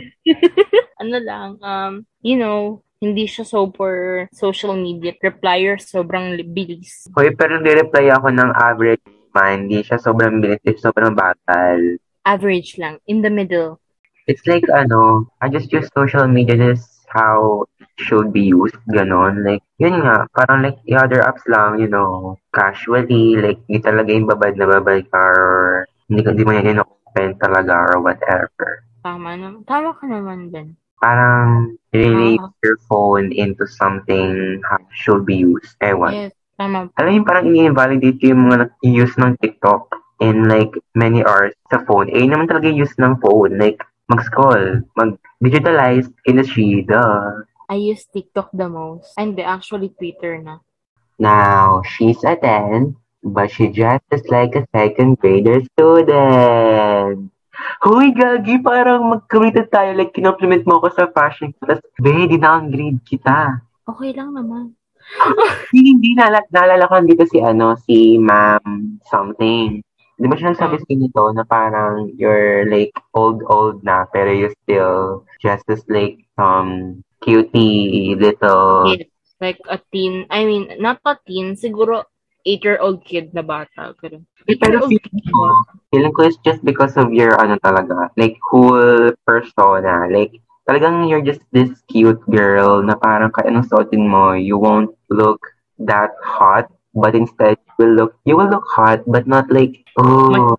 ano 1.01 1.17
lang, 1.17 1.49
um, 1.65 1.93
you 2.21 2.37
know, 2.37 2.85
hindi 3.01 3.25
siya 3.25 3.41
super 3.49 4.29
social 4.29 4.77
media 4.77 5.17
replier, 5.17 5.81
sobrang 5.81 6.37
bilis. 6.53 7.09
Hoy, 7.17 7.33
pero 7.33 7.57
nire-reply 7.57 8.13
ako 8.13 8.29
ng 8.29 8.51
average 8.53 9.01
man. 9.33 9.65
Hindi 9.65 9.81
siya 9.81 9.97
sobrang 9.97 10.37
bilis, 10.37 10.77
sobrang 10.77 11.17
bagal. 11.17 11.97
Average 12.21 12.77
lang, 12.77 13.01
in 13.09 13.25
the 13.25 13.33
middle. 13.33 13.81
It's 14.29 14.45
like, 14.45 14.69
ano, 14.69 15.25
I 15.41 15.49
just 15.49 15.73
use 15.73 15.89
social 15.97 16.29
media 16.29 16.53
just 16.53 17.01
how 17.09 17.65
should 17.97 18.31
be 18.31 18.47
used, 18.51 18.77
ganon. 18.91 19.43
Like, 19.43 19.63
yun 19.81 20.03
nga, 20.05 20.27
parang 20.31 20.63
like 20.63 20.79
the 20.85 20.95
other 20.95 21.21
apps 21.25 21.43
lang, 21.49 21.79
you 21.79 21.87
know, 21.87 22.37
casually, 22.55 23.35
like, 23.39 23.59
hindi 23.67 23.81
talaga 23.83 24.09
yung 24.13 24.29
babad 24.29 24.55
na 24.55 24.67
babad 24.67 25.03
ka 25.11 25.19
or 25.19 25.85
hindi, 26.07 26.23
hindi 26.23 26.43
mo 26.43 26.51
yan 26.55 26.83
open 26.83 27.35
talaga 27.39 27.91
or 27.91 27.99
whatever. 27.99 28.83
Tama 29.03 29.35
naman. 29.35 29.65
Tama 29.65 29.91
ka 29.97 30.05
naman 30.05 30.53
din. 30.53 30.77
Parang 31.01 31.73
really 31.91 32.37
Ah. 32.37 32.45
use 32.45 32.57
your 32.61 32.77
phone 32.85 33.33
into 33.33 33.65
something 33.65 34.61
should 34.93 35.25
be 35.25 35.41
used. 35.41 35.73
Ewan. 35.81 36.13
Yes, 36.13 36.33
tama. 36.55 36.93
Alam 37.01 37.11
yung 37.17 37.27
parang 37.27 37.49
ini-invalidate 37.49 38.21
yung 38.21 38.45
mga 38.47 38.69
nag-use 38.69 39.17
ng 39.17 39.33
TikTok 39.41 39.89
in 40.21 40.45
like 40.45 40.69
many 40.93 41.25
hours 41.25 41.57
sa 41.73 41.81
phone. 41.89 42.05
Eh, 42.13 42.21
naman 42.29 42.45
talaga 42.45 42.69
yung 42.69 42.85
use 42.85 42.93
ng 43.01 43.17
phone. 43.17 43.57
Like, 43.57 43.81
mag-scroll, 44.11 44.85
mag-digitalize 44.93 46.05
industry, 46.29 46.85
duh. 46.85 47.41
I 47.71 47.79
use 47.79 48.03
TikTok 48.11 48.51
the 48.51 48.67
most. 48.67 49.15
And 49.15 49.39
the 49.39 49.47
actually 49.47 49.95
Twitter 49.95 50.35
na. 50.43 50.59
Now, 51.15 51.79
she's 51.87 52.19
a 52.27 52.35
10, 52.35 52.99
but 53.23 53.47
she 53.47 53.71
dresses 53.71 54.27
like 54.27 54.59
a 54.59 54.67
second 54.75 55.23
grader 55.23 55.63
student. 55.79 57.31
Huy, 57.79 58.11
gagi, 58.11 58.59
parang 58.59 59.15
mag-committed 59.15 59.71
tayo. 59.71 59.95
Like, 59.95 60.11
kinoplement 60.11 60.67
mo 60.67 60.83
ako 60.83 60.87
sa 60.91 61.07
fashion 61.15 61.55
ko. 61.55 61.71
Tapos, 61.71 61.85
be, 61.95 62.27
di-downgrade 62.27 62.99
kita. 63.07 63.63
Okay 63.87 64.11
lang 64.11 64.35
naman. 64.35 64.75
Hindi. 65.71 66.11
Nala- 66.19 66.51
naalala 66.51 66.91
ko 66.91 66.99
dito 67.07 67.23
si, 67.23 67.39
ano, 67.39 67.79
si 67.79 68.19
ma'am 68.19 68.99
something. 69.07 69.79
Di 70.19 70.27
ba 70.29 70.35
siya 70.35 70.51
nagsabi 70.53 70.75
sa 70.77 70.91
nito 70.91 71.23
na 71.33 71.47
parang 71.47 72.11
you're 72.19 72.67
like 72.67 72.93
old, 73.15 73.41
old 73.47 73.81
na, 73.81 74.05
pero 74.05 74.29
you 74.29 74.53
still 74.61 75.25
just 75.41 75.65
as 75.65 75.81
like 75.89 76.21
um 76.37 77.01
cutie 77.21 78.17
little 78.17 78.97
Yes. 78.97 79.07
Like 79.41 79.57
a 79.65 79.81
teen. 79.89 80.29
I 80.29 80.45
mean, 80.45 80.69
not 80.77 81.01
a 81.01 81.17
teen. 81.25 81.57
Siguro 81.57 82.05
8-year-old 82.45 83.01
kid 83.01 83.33
na 83.33 83.41
bata. 83.41 83.97
Pero, 83.97 84.21
Pero 84.45 84.85
8-year-old 84.85 84.93
feeling 84.93 85.25
ko, 85.33 85.41
feeling 85.89 86.13
ko 86.13 86.21
it's 86.29 86.37
just 86.45 86.61
because 86.61 86.93
of 86.93 87.09
your 87.09 87.33
ano 87.41 87.57
talaga, 87.57 88.13
like 88.21 88.37
cool 88.53 89.09
persona. 89.25 90.05
Like 90.13 90.37
talagang 90.69 91.09
you're 91.09 91.25
just 91.25 91.41
this 91.49 91.73
cute 91.89 92.21
girl 92.29 92.85
na 92.85 92.93
parang 93.01 93.33
kahit 93.33 93.49
anong 93.49 93.65
suotin 93.65 94.05
mo, 94.05 94.37
you 94.37 94.61
won't 94.61 94.93
look 95.09 95.41
that 95.81 96.13
hot, 96.21 96.69
but 96.93 97.17
instead 97.17 97.57
you 97.57 97.73
will 97.81 97.93
look 97.97 98.13
you 98.29 98.37
will 98.37 98.49
look 98.49 98.69
hot 98.69 99.01
but 99.09 99.25
not 99.25 99.49
like 99.49 99.81
oh. 99.97 100.53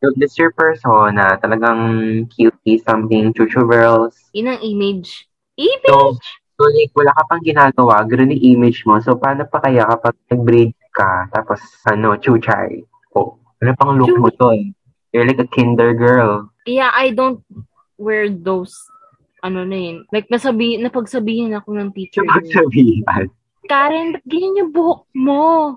So, 0.00 0.08
this 0.16 0.40
your 0.40 0.48
persona, 0.56 1.36
talagang 1.44 2.24
cutie, 2.32 2.80
something, 2.80 3.36
chuchu 3.36 3.68
girls. 3.68 4.16
Yun 4.32 4.56
ang 4.56 4.64
image. 4.64 5.28
So, 5.60 6.16
Image! 6.16 6.26
so 6.56 6.62
like, 6.72 6.92
wala 6.96 7.12
ka 7.12 7.22
pang 7.28 7.42
ginagawa, 7.44 8.00
ganoon 8.08 8.32
yung 8.36 8.44
image 8.56 8.88
mo. 8.88 8.96
So, 9.04 9.20
paano 9.20 9.44
pa 9.44 9.60
kaya 9.60 9.84
kapag 9.84 10.16
nag-braid 10.32 10.72
ka, 10.96 11.28
tapos, 11.28 11.60
ano, 11.84 12.16
chuchay? 12.16 12.84
Oh, 13.12 13.36
ano 13.60 13.76
pang 13.76 13.96
look 14.00 14.16
mo 14.16 14.32
doon? 14.32 14.72
You're 15.12 15.26
like 15.26 15.42
a 15.42 15.48
kinder 15.48 15.92
girl. 15.92 16.48
Yeah, 16.64 16.94
I 16.94 17.10
don't 17.10 17.42
wear 17.98 18.30
those 18.30 18.72
ano 19.42 19.64
na 19.64 19.76
yun. 19.76 19.96
Like, 20.12 20.28
nasabi, 20.28 20.76
napagsabihin 20.80 21.56
ako 21.56 21.76
ng 21.76 21.90
teacher. 21.96 22.24
Yun. 22.24 22.44
sabihan? 22.48 23.26
Karen, 23.66 24.16
ba't 24.16 24.24
ganyan 24.28 24.60
yung 24.60 24.72
buhok 24.72 25.08
mo? 25.16 25.76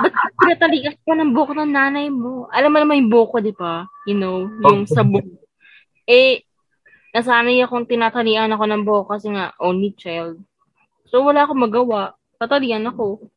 Ba't 0.00 0.14
pinatalikas 0.40 0.96
ka 1.04 1.12
ng 1.14 1.32
buhok 1.36 1.52
ng 1.56 1.70
nanay 1.70 2.08
mo? 2.08 2.48
Alam 2.50 2.70
mo 2.72 2.78
naman 2.80 3.04
yung 3.04 3.12
buhok 3.12 3.28
ko, 3.36 3.38
di 3.44 3.54
ba? 3.54 3.84
You 4.08 4.16
know, 4.16 4.48
yung 4.64 4.88
sa 4.88 5.04
buhok. 5.04 5.28
Eh, 6.08 6.42
nasanay 7.14 7.62
akong 7.62 7.86
tinatalian 7.86 8.50
ako 8.54 8.64
ng 8.66 8.82
buhok 8.86 9.06
kasi 9.16 9.30
nga, 9.34 9.54
only 9.58 9.94
child. 9.94 10.38
So, 11.10 11.26
wala 11.26 11.44
akong 11.44 11.66
magawa. 11.66 12.14
Tatalian 12.38 12.86
ako. 12.86 13.30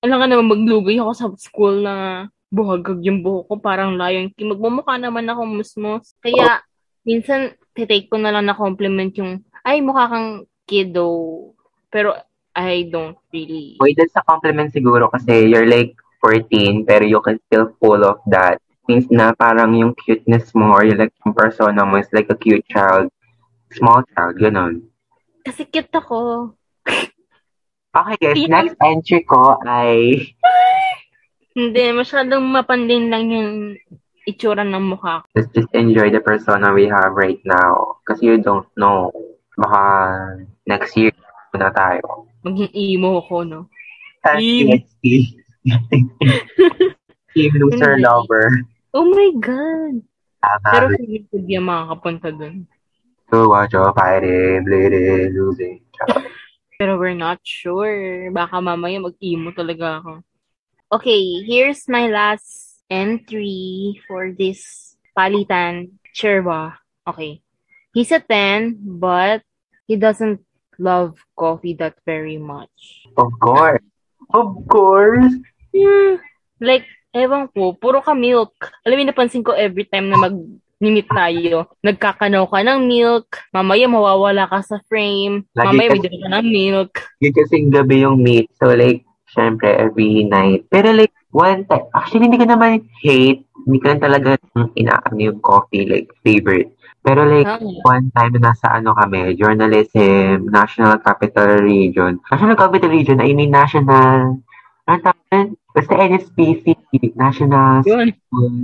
Alam 0.00 0.18
ka 0.22 0.26
naman, 0.26 0.46
maglugay 0.48 0.96
ako 1.02 1.12
sa 1.12 1.26
school 1.36 1.82
na 1.84 2.26
buhagag 2.50 3.02
yung 3.04 3.22
buhok 3.22 3.50
ko, 3.50 3.54
parang 3.58 3.98
King. 4.34 4.54
Magmumukha 4.54 4.96
naman 4.96 5.28
ako 5.28 5.46
musmos. 5.46 6.14
Kaya, 6.22 6.62
minsan, 7.04 7.54
titake 7.74 8.10
ko 8.10 8.16
na 8.18 8.34
lang 8.34 8.46
na 8.46 8.56
compliment 8.56 9.12
yung, 9.18 9.42
ay, 9.66 9.82
mukha 9.82 10.08
kang 10.08 10.30
kiddo. 10.66 11.52
Pero, 11.90 12.14
I 12.54 12.90
don't 12.90 13.14
really. 13.30 13.78
Wait, 13.78 13.94
that's 13.94 14.14
a 14.18 14.26
compliment 14.26 14.74
siguro 14.74 15.06
kasi 15.06 15.46
you're 15.46 15.70
like 15.70 15.94
14 16.20 16.84
pero 16.84 17.06
you 17.06 17.22
can 17.22 17.38
still 17.46 17.70
full 17.78 18.02
of 18.02 18.18
that. 18.26 18.58
Means 18.90 19.06
na 19.06 19.30
parang 19.30 19.70
yung 19.72 19.94
cuteness 19.94 20.50
mo 20.50 20.74
or 20.74 20.82
yung 20.82 20.98
like 20.98 21.14
yung 21.22 21.30
persona 21.30 21.86
mo 21.86 21.94
is 21.94 22.10
like 22.10 22.26
a 22.26 22.34
cute 22.34 22.66
child. 22.66 23.06
Small 23.70 24.02
child, 24.10 24.34
ganun. 24.34 24.82
Kasi 25.46 25.62
cute 25.64 25.94
ako. 25.94 26.50
Okay 27.90 28.14
guys, 28.18 28.38
Yeah. 28.38 28.50
next 28.50 28.78
entry 28.78 29.22
ko 29.22 29.58
ay 29.60 30.14
Hindi, 31.58 31.90
masyadong 31.90 32.46
mapandin 32.46 33.10
lang 33.10 33.26
yung 33.26 33.50
itsura 34.22 34.62
ng 34.62 34.94
mukha 34.94 35.22
ko. 35.22 35.26
let's 35.34 35.50
just 35.50 35.74
enjoy 35.74 36.06
the 36.06 36.22
persona 36.22 36.70
we 36.70 36.86
have 36.86 37.10
right 37.14 37.42
now. 37.42 37.98
Kasi 38.06 38.30
you 38.30 38.38
don't 38.38 38.66
know. 38.74 39.10
Baka 39.54 39.82
next 40.66 40.94
year 40.94 41.10
na 41.50 41.74
tayo. 41.74 42.30
Maging 42.42 42.70
emo 42.70 43.26
ko, 43.26 43.42
no? 43.42 43.66
Team 44.38 44.70
Team 47.34 47.50
loser 47.58 47.98
lover. 47.98 48.54
Oh 48.90 49.06
my 49.06 49.30
God! 49.38 50.02
Tama. 50.42 50.68
Pero 50.72 50.86
feeling 50.98 51.26
ko 51.30 51.36
di 51.38 51.54
makakapunta 51.60 52.28
dun. 52.34 52.66
So 53.30 53.54
watch 53.54 53.70
your 53.70 53.94
fighting, 53.94 54.66
bleeding, 54.66 55.30
losing. 55.30 55.86
Pero 56.80 56.98
we're 56.98 57.14
not 57.14 57.38
sure. 57.46 58.32
Baka 58.34 58.58
mamaya 58.58 58.98
mag-emo 58.98 59.54
talaga 59.54 60.02
ako. 60.02 60.12
Okay, 60.90 61.46
here's 61.46 61.86
my 61.86 62.10
last 62.10 62.82
entry 62.90 63.94
for 64.10 64.34
this 64.34 64.96
palitan. 65.14 65.94
Ba? 66.42 66.74
Okay. 67.06 67.38
He's 67.94 68.10
a 68.10 68.18
10, 68.18 68.98
but 68.98 69.42
he 69.86 69.94
doesn't 69.94 70.42
love 70.78 71.14
coffee 71.38 71.74
that 71.78 71.94
very 72.02 72.38
much. 72.38 73.06
Of 73.16 73.30
course. 73.38 73.82
Of 74.34 74.66
course. 74.66 75.30
Hmm, 75.70 76.18
like, 76.58 76.86
ewan 77.14 77.50
ko, 77.50 77.74
puro 77.74 77.98
ka 78.00 78.14
milk. 78.14 78.54
Alam 78.86 79.02
mo, 79.02 79.04
napansin 79.06 79.42
ko 79.42 79.52
every 79.54 79.86
time 79.86 80.10
na 80.10 80.18
mag 80.18 80.34
meet 80.80 81.04
tayo, 81.12 81.68
nagkakanaw 81.84 82.48
ka 82.48 82.64
ng 82.64 82.80
milk, 82.88 83.28
mamaya 83.52 83.84
mawawala 83.84 84.48
ka 84.48 84.64
sa 84.64 84.80
frame, 84.88 85.44
Lagi 85.52 85.76
mamaya 85.76 85.88
ka- 85.92 85.94
may 86.00 86.08
ka 86.24 86.28
ng 86.40 86.46
milk. 86.48 86.92
Yun 87.20 87.32
kasing 87.36 87.68
gabi 87.68 88.00
yung 88.00 88.16
meet. 88.16 88.48
So 88.56 88.72
like, 88.72 89.04
syempre, 89.28 89.68
every 89.68 90.24
night. 90.24 90.64
Pero 90.72 90.96
like, 90.96 91.12
one 91.36 91.68
time, 91.68 91.84
actually 91.92 92.32
hindi 92.32 92.40
ko 92.40 92.48
naman 92.48 92.80
hate. 93.04 93.44
Hindi 93.68 93.76
ko 93.76 93.86
lang 93.92 94.00
talaga 94.00 94.40
inaano 94.72 95.20
yung 95.20 95.44
coffee, 95.44 95.84
like, 95.84 96.08
favorite. 96.24 96.72
Pero 97.04 97.28
like, 97.28 97.44
Ah, 97.48 97.60
one 97.84 98.08
time 98.16 98.32
na 98.40 98.52
nasa 98.52 98.72
ano 98.72 98.96
kami, 98.96 99.36
journalism, 99.36 100.48
National 100.48 100.96
Capital 101.00 101.60
Region. 101.60 102.20
National 102.28 102.56
Capital 102.56 102.88
Region, 102.88 103.20
I 103.20 103.36
mean 103.36 103.52
National, 103.52 104.40
ano 104.90 105.02
tawag? 105.06 105.46
Basta 105.70 105.92
NSPC, 105.94 106.64
National 107.14 107.86
yun. 107.86 108.10
School. 108.10 108.54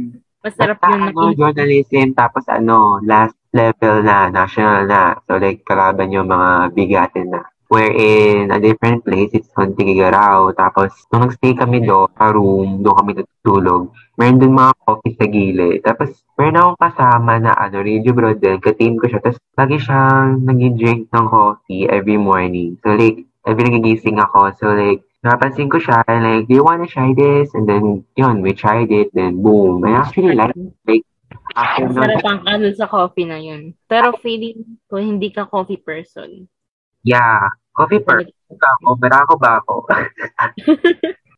Masarap 0.43 0.79
Basta 0.83 0.91
yun. 0.91 1.03
ano, 1.15 1.23
journalism, 1.39 2.07
tapos 2.19 2.45
ano, 2.51 2.99
last 3.07 3.39
level 3.55 4.03
na, 4.03 4.27
national 4.29 4.91
na. 4.91 5.15
So 5.27 5.39
like, 5.39 5.63
kalaban 5.63 6.11
yung 6.11 6.27
mga 6.27 6.75
bigatin 6.75 7.31
na. 7.31 7.47
Wherein, 7.67 8.55
a 8.55 8.63
different 8.63 9.03
place, 9.03 9.35
it's 9.35 9.51
Hontigigaraw. 9.51 10.55
Tapos, 10.55 10.95
nung 11.11 11.27
nag-stay 11.27 11.51
kami 11.59 11.83
doon, 11.83 12.07
sa 12.15 12.31
room, 12.31 12.79
doon 12.79 12.95
kami 12.95 13.11
natutulog, 13.19 13.91
meron 14.15 14.39
doon 14.39 14.55
mga 14.55 14.73
coffee 14.87 15.15
sa 15.19 15.27
gilid. 15.27 15.83
Tapos, 15.83 16.15
meron 16.39 16.63
akong 16.63 16.79
kasama 16.79 17.43
na, 17.43 17.59
ano, 17.59 17.83
radio 17.83 18.15
bro 18.15 18.39
din, 18.39 18.63
ka-team 18.63 19.03
ko 19.03 19.11
siya. 19.11 19.19
Tapos, 19.19 19.43
lagi 19.59 19.83
siyang 19.83 20.47
nag-drink 20.47 21.11
ng 21.11 21.27
coffee 21.27 21.91
every 21.91 22.15
morning. 22.15 22.79
So 22.87 22.95
like, 22.95 23.27
every 23.47 23.67
nagigising 23.67 24.19
ako. 24.19 24.53
So 24.59 24.75
like, 24.75 25.07
napansin 25.25 25.71
ko 25.71 25.79
siya, 25.79 26.05
and 26.09 26.25
like, 26.25 26.45
do 26.49 26.55
you 26.55 26.65
wanna 26.65 26.87
try 26.87 27.13
this? 27.17 27.53
And 27.55 27.69
then, 27.69 28.05
yun, 28.17 28.43
we 28.43 28.53
tried 28.53 28.91
it, 28.93 29.13
then 29.15 29.43
boom. 29.43 29.85
I 29.85 29.97
actually 30.01 30.35
like, 30.35 30.55
like, 30.87 31.05
after 31.57 31.89
nun, 31.89 31.97
Masarap 31.97 32.25
ang 32.27 32.41
ano 32.45 32.67
sa 32.75 32.87
coffee 32.87 33.25
na 33.29 33.41
yun. 33.41 33.73
Pero 33.89 34.15
feeling 34.21 34.79
ko 34.91 35.01
hindi 35.01 35.33
ka 35.33 35.49
coffee 35.49 35.81
person. 35.81 36.49
yeah, 37.07 37.47
coffee 37.71 38.03
per 38.03 38.27
ka 38.27 38.69
ako, 38.83 38.99
barako 38.99 39.35
ba 39.39 39.63
ako? 39.63 39.75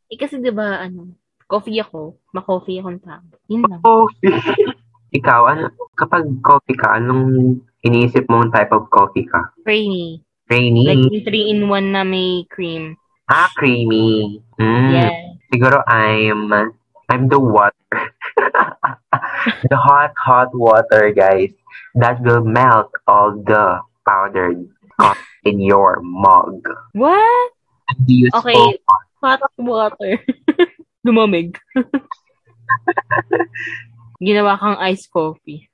Eh 0.08 0.16
kasi 0.16 0.40
'di 0.40 0.48
ba 0.56 0.80
ano, 0.80 1.12
coffee 1.44 1.76
ako, 1.84 2.16
ma-coffee 2.32 2.80
akong 2.80 2.96
tao. 3.04 3.28
Yun 3.52 3.60
lang. 3.68 3.84
coffee. 3.84 4.32
Ikaw, 5.20 5.40
ano, 5.52 5.72
kapag 5.96 6.24
coffee 6.44 6.76
ka, 6.76 6.96
anong 6.96 7.56
iniisip 7.80 8.28
mong 8.28 8.52
type 8.52 8.72
of 8.72 8.88
coffee 8.92 9.24
ka? 9.24 9.52
Creamy. 9.64 10.20
Rainy? 10.48 10.84
Like 10.84 11.04
yung 11.12 11.24
3-in-1 11.28 11.84
na 11.92 12.04
may 12.04 12.44
cream. 12.48 12.96
Ah, 13.30 13.50
creamy. 13.56 14.42
Mm. 14.58 14.92
Yeah. 14.92 15.12
Siguro 15.52 15.84
I'm, 15.86 16.52
I'm 17.08 17.28
the 17.28 17.40
water. 17.40 17.72
the 19.70 19.76
hot, 19.76 20.12
hot 20.16 20.54
water, 20.54 21.12
guys. 21.12 21.52
That 21.94 22.20
will 22.20 22.44
melt 22.44 22.92
all 23.06 23.32
the 23.32 23.80
powdered 24.04 24.68
coffee 25.00 25.20
in 25.44 25.60
your 25.60 26.00
mug. 26.02 26.68
What? 26.92 27.52
Okay. 28.34 28.78
Hot 29.20 29.40
water. 29.56 30.20
Lumamig. 31.06 31.56
Ginawa 34.22 34.58
kang 34.58 34.76
iced 34.82 35.08
coffee. 35.10 35.70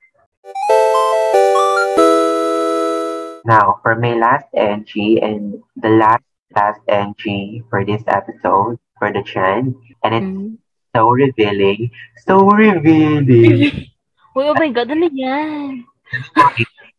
Now, 3.45 3.77
for 3.81 3.93
my 3.97 4.17
last 4.17 4.49
entry 4.57 5.21
and 5.21 5.61
the 5.77 5.89
last 5.89 6.25
last 6.55 6.81
entry 6.87 7.63
for 7.69 7.85
this 7.85 8.03
episode 8.07 8.79
for 8.99 9.11
the 9.11 9.21
trend, 9.23 9.75
and 10.03 10.15
it's 10.15 10.31
Mm. 10.31 10.57
so 10.95 11.09
revealing, 11.09 11.91
so 12.25 12.47
revealing. 12.49 13.71
Uy, 14.35 14.45
oh 14.49 14.55
my 14.55 14.69
God, 14.75 14.89
ano 14.91 15.07
yan? 15.11 15.85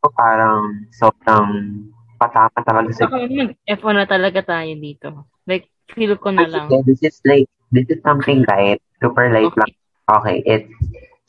so, 0.01 0.09
parang 0.16 0.87
sobrang 0.92 1.49
patama 2.21 2.59
talaga 2.64 2.90
sa 2.95 3.05
Baka 3.07 3.16
mag-F1 3.29 3.95
na 3.97 4.07
talaga 4.09 4.40
tayo 4.45 4.73
dito. 4.79 5.09
Like, 5.49 5.69
feel 5.95 6.16
ko 6.19 6.31
na 6.33 6.47
lang. 6.49 6.71
This 6.87 7.03
is 7.03 7.21
like 7.25 7.49
this 7.73 7.87
is 7.88 8.03
something 8.03 8.45
light, 8.49 8.81
super 9.03 9.31
light 9.33 9.53
Okay. 9.53 9.57
lang. 9.57 9.73
Okay, 10.11 10.42
it's 10.47 10.73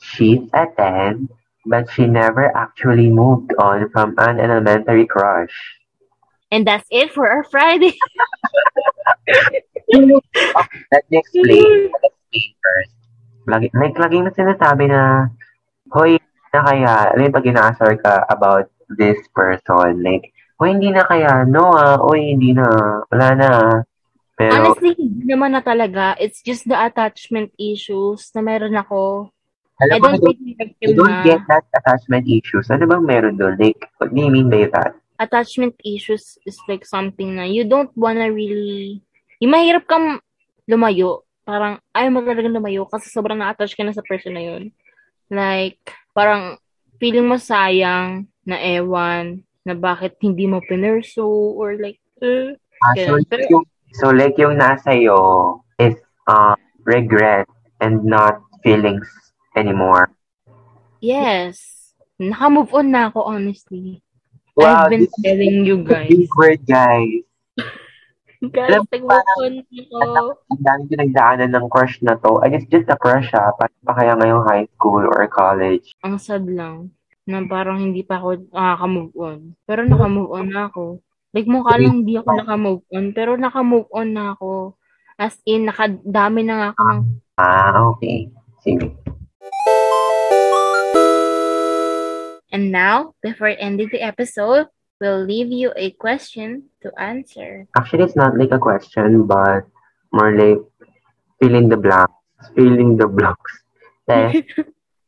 she's 0.00 0.42
a 0.54 0.66
10, 0.76 1.28
but 1.66 1.88
she 1.90 2.06
never 2.06 2.54
actually 2.56 3.10
moved 3.10 3.52
on 3.58 3.88
from 3.90 4.14
an 4.18 4.40
elementary 4.40 5.06
crush. 5.06 5.54
And 6.50 6.64
that's 6.66 6.88
it 6.90 7.12
for 7.12 7.28
our 7.28 7.44
Friday. 7.44 7.96
Let 9.92 11.04
me 11.10 11.18
explain. 11.18 11.92
Let 11.92 12.02
me 12.02 12.08
explain 12.08 12.50
first. 12.64 12.94
Lagi, 13.48 13.68
like, 13.72 13.96
laging 13.96 14.24
na 14.28 14.32
sinasabi 14.32 14.84
na, 14.92 15.32
hoy, 15.92 16.20
na 16.52 16.60
kaya, 16.64 16.92
ano 17.16 17.20
yung 17.24 17.36
pag 17.36 17.48
ina-answer 17.48 17.96
ka 18.00 18.24
about 18.28 18.68
this 18.92 19.16
person? 19.32 20.04
Like, 20.04 20.32
hoy, 20.60 20.76
hindi 20.76 20.92
na 20.92 21.04
kaya, 21.08 21.48
no 21.48 21.72
ah, 21.72 21.96
hoy, 21.96 22.36
hindi 22.36 22.52
na, 22.52 22.64
wala 23.08 23.28
na. 23.36 23.48
Pero, 24.36 24.72
Honestly, 24.72 24.96
hindi 24.96 25.24
naman 25.24 25.56
na 25.56 25.64
talaga. 25.64 26.16
It's 26.20 26.44
just 26.44 26.68
the 26.68 26.76
attachment 26.76 27.56
issues 27.56 28.28
na 28.36 28.40
meron 28.44 28.76
ako. 28.76 29.32
alam 29.78 29.94
I 29.94 29.98
don't 30.02 30.14
I 30.14 30.18
don't, 30.18 30.74
I 30.82 30.86
don't 30.92 31.18
get 31.22 31.40
that 31.46 31.64
attachment 31.70 32.26
issues. 32.26 32.66
Ano 32.70 32.86
bang 32.90 33.04
meron 33.06 33.34
doon? 33.38 33.54
Like, 33.58 33.78
what 33.98 34.10
do 34.10 34.18
you 34.18 34.30
mean 34.30 34.50
by 34.50 34.66
that? 34.74 34.98
Attachment 35.18 35.74
issues 35.82 36.38
is 36.46 36.56
like 36.70 36.86
something 36.86 37.34
na 37.36 37.44
you 37.44 37.66
don't 37.66 37.90
wanna 37.98 38.30
really, 38.30 39.02
yung 39.42 39.52
mahirap 39.52 39.84
kang 39.84 40.22
lumayo. 40.64 41.26
Parang 41.42 41.82
ayaw 41.92 42.10
mo 42.12 42.20
talagang 42.22 42.54
lumayo 42.54 42.86
kasi 42.86 43.10
sobrang 43.10 43.38
na-attach 43.40 43.74
ka 43.74 43.82
na 43.82 43.90
sa 43.90 44.04
person 44.06 44.36
na 44.36 44.44
yun. 44.44 44.70
Like, 45.28 45.80
parang 46.14 46.56
feeling 47.02 47.26
mo 47.26 47.36
sayang 47.36 48.30
na 48.46 48.56
ewan 48.62 49.42
na 49.64 49.74
bakit 49.76 50.16
hindi 50.22 50.48
mo 50.48 50.62
pinurso 50.64 51.26
or 51.28 51.76
like, 51.76 52.00
eh, 52.22 52.56
Ah, 52.78 52.94
so. 52.94 53.18
Pero- 53.26 53.50
yung, 53.50 53.66
so, 53.90 54.14
like, 54.14 54.38
yung 54.38 54.54
nasa 54.54 54.94
iyo 54.94 55.18
is 55.82 55.98
uh, 56.30 56.54
regret 56.86 57.50
and 57.82 58.06
not 58.06 58.38
feelings 58.62 59.08
anymore. 59.58 60.06
yes. 61.02 61.58
Naka-move 62.18 62.74
on 62.74 62.90
na 62.90 63.10
ako, 63.10 63.30
honestly. 63.30 64.02
Wow, 64.58 64.90
I've 64.90 64.90
been 64.90 65.06
telling 65.22 65.62
you 65.62 65.86
guys. 65.86 66.10
big 66.10 66.26
word, 66.34 66.58
guys. 66.66 67.22
Guys, 68.38 68.70
Alam 68.70 68.86
on 68.86 69.54
ako. 69.98 70.22
Ang 70.54 70.62
dami 70.62 70.82
pinagdaanan 70.94 71.50
ng 71.58 71.66
crush 71.74 71.98
na 72.06 72.14
to. 72.22 72.38
I 72.38 72.54
guess 72.54 72.62
just 72.70 72.86
a 72.86 72.94
crush 72.94 73.34
ha. 73.34 73.50
Paano 73.58 73.74
pa 73.82 73.98
kaya 73.98 74.14
ngayong 74.14 74.46
high 74.46 74.66
school 74.78 75.02
or 75.10 75.26
college? 75.26 75.90
Ang 76.06 76.22
sad 76.22 76.46
lang 76.46 76.94
na 77.26 77.42
parang 77.50 77.82
hindi 77.82 78.06
pa 78.06 78.22
ako 78.22 78.46
nakaka-move 78.54 79.14
on. 79.18 79.38
Pero 79.66 79.82
naka-move 79.82 80.30
on 80.30 80.46
na 80.54 80.70
ako. 80.70 81.02
Like, 81.34 81.50
mukha 81.50 81.82
lang 81.82 82.06
hindi 82.06 82.14
ako 82.14 82.30
naka-move 82.38 82.82
on. 82.94 83.04
Pero 83.10 83.30
naka-move 83.34 83.88
on 83.90 84.08
na 84.14 84.24
ako. 84.38 84.78
As 85.18 85.34
in, 85.42 85.66
nakadami 85.66 86.40
na 86.46 86.54
nga 86.62 86.68
ako 86.78 86.80
ng... 86.94 87.00
Ah, 87.42 87.74
okay. 87.90 88.30
Sige. 88.62 88.86
Now, 92.88 93.12
before 93.20 93.52
ending 93.60 93.92
the 93.92 94.00
episode, 94.00 94.66
we'll 95.00 95.20
leave 95.20 95.52
you 95.52 95.76
a 95.76 95.92
question 96.00 96.72
to 96.80 96.88
answer. 96.96 97.68
Actually, 97.76 98.04
it's 98.08 98.16
not 98.16 98.40
like 98.40 98.48
a 98.50 98.58
question, 98.58 99.28
but 99.28 99.68
more 100.08 100.32
like 100.32 100.56
fill 101.36 101.54
in 101.54 101.68
the 101.68 101.76
blanks. 101.76 102.16
Filling 102.56 102.96
the 102.96 103.08
blanks. 103.08 103.52
Eh, 104.08 104.40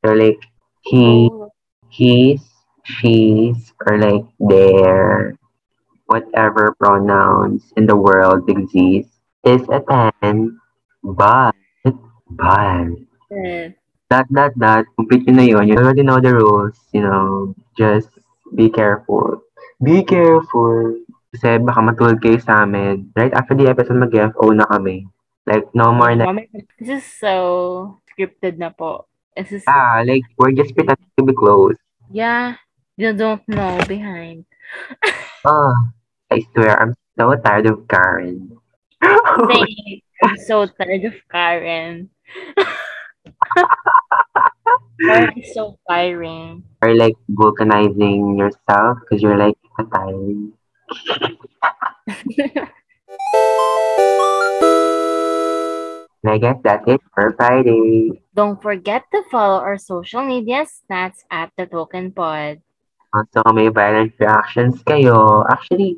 so 0.04 0.12
like, 0.12 0.36
he, 0.84 1.32
Oh, 1.32 1.48
he's, 1.88 2.44
she's, 2.84 3.72
or 3.88 3.96
like 3.96 4.28
their, 4.36 5.32
whatever 6.04 6.76
pronouns 6.76 7.64
in 7.80 7.88
the 7.88 7.96
world 7.96 8.44
exist, 8.44 9.08
is 9.48 9.64
a 9.72 9.80
10, 10.20 10.60
but, 11.02 11.56
but, 12.28 12.92
eh, 13.32 13.72
that, 14.10 14.26
that, 14.30 14.52
that, 14.58 14.84
complete 14.96 15.26
na 15.30 15.42
yun. 15.42 15.68
You 15.68 15.78
already 15.78 16.02
know 16.02 16.20
the 16.20 16.34
rules, 16.34 16.76
you 16.92 17.00
know, 17.00 17.54
just 17.78 18.10
be 18.54 18.68
careful. 18.68 19.42
Be 19.82 20.02
careful. 20.02 20.98
Kasi 21.30 21.62
baka 21.62 21.78
matulog 21.78 22.18
kayo 22.18 22.42
sa 22.42 22.66
amin. 22.66 23.14
Right 23.14 23.32
after 23.32 23.54
the 23.54 23.70
episode, 23.70 24.02
mag-FO 24.02 24.50
na 24.50 24.66
kami. 24.66 25.06
Like, 25.46 25.70
no 25.72 25.94
more 25.94 26.12
na, 26.14 26.26
This 26.78 27.00
is 27.00 27.06
so 27.06 27.96
scripted 28.10 28.58
na 28.58 28.74
po. 28.74 29.06
This 29.38 29.62
is, 29.62 29.64
ah, 29.70 30.02
like, 30.02 30.26
we're 30.36 30.52
just 30.52 30.74
pretending 30.74 31.14
to 31.16 31.24
be 31.24 31.32
close. 31.32 31.78
yeah, 32.10 32.58
you 32.98 33.14
don't 33.14 33.46
know 33.48 33.78
behind. 33.86 34.44
Ah, 35.46 35.72
I 36.28 36.44
swear, 36.52 36.76
I'm 36.76 36.92
so 37.16 37.32
tired 37.40 37.64
of 37.64 37.88
Karen. 37.88 38.60
Say, 39.00 40.04
I'm 40.20 40.36
so 40.44 40.68
tired 40.68 41.08
of 41.08 41.16
Karen. 41.32 42.10
Karen 45.00 45.32
is 45.36 45.54
so 45.54 45.78
tiring. 45.88 46.62
or 46.82 46.94
like 46.94 47.16
vulcanizing 47.30 48.36
yourself 48.36 48.98
because 49.00 49.22
you're 49.22 49.38
like 49.38 49.56
tiring. 49.92 50.52
And 56.22 56.28
I 56.28 56.38
guess 56.38 56.60
that's 56.62 56.84
it 56.86 57.00
for 57.14 57.32
Friday. 57.32 58.20
Don't 58.36 58.60
forget 58.60 59.04
to 59.12 59.24
follow 59.32 59.56
our 59.56 59.78
social 59.78 60.20
media 60.20 60.68
stats 60.68 61.24
at 61.32 61.48
the 61.56 61.64
Token 61.64 62.12
Pod. 62.12 62.60
So 63.32 63.42
kung 63.42 63.56
may 63.56 63.72
violent 63.72 64.12
reactions 64.20 64.84
kayo, 64.84 65.48
actually, 65.48 65.96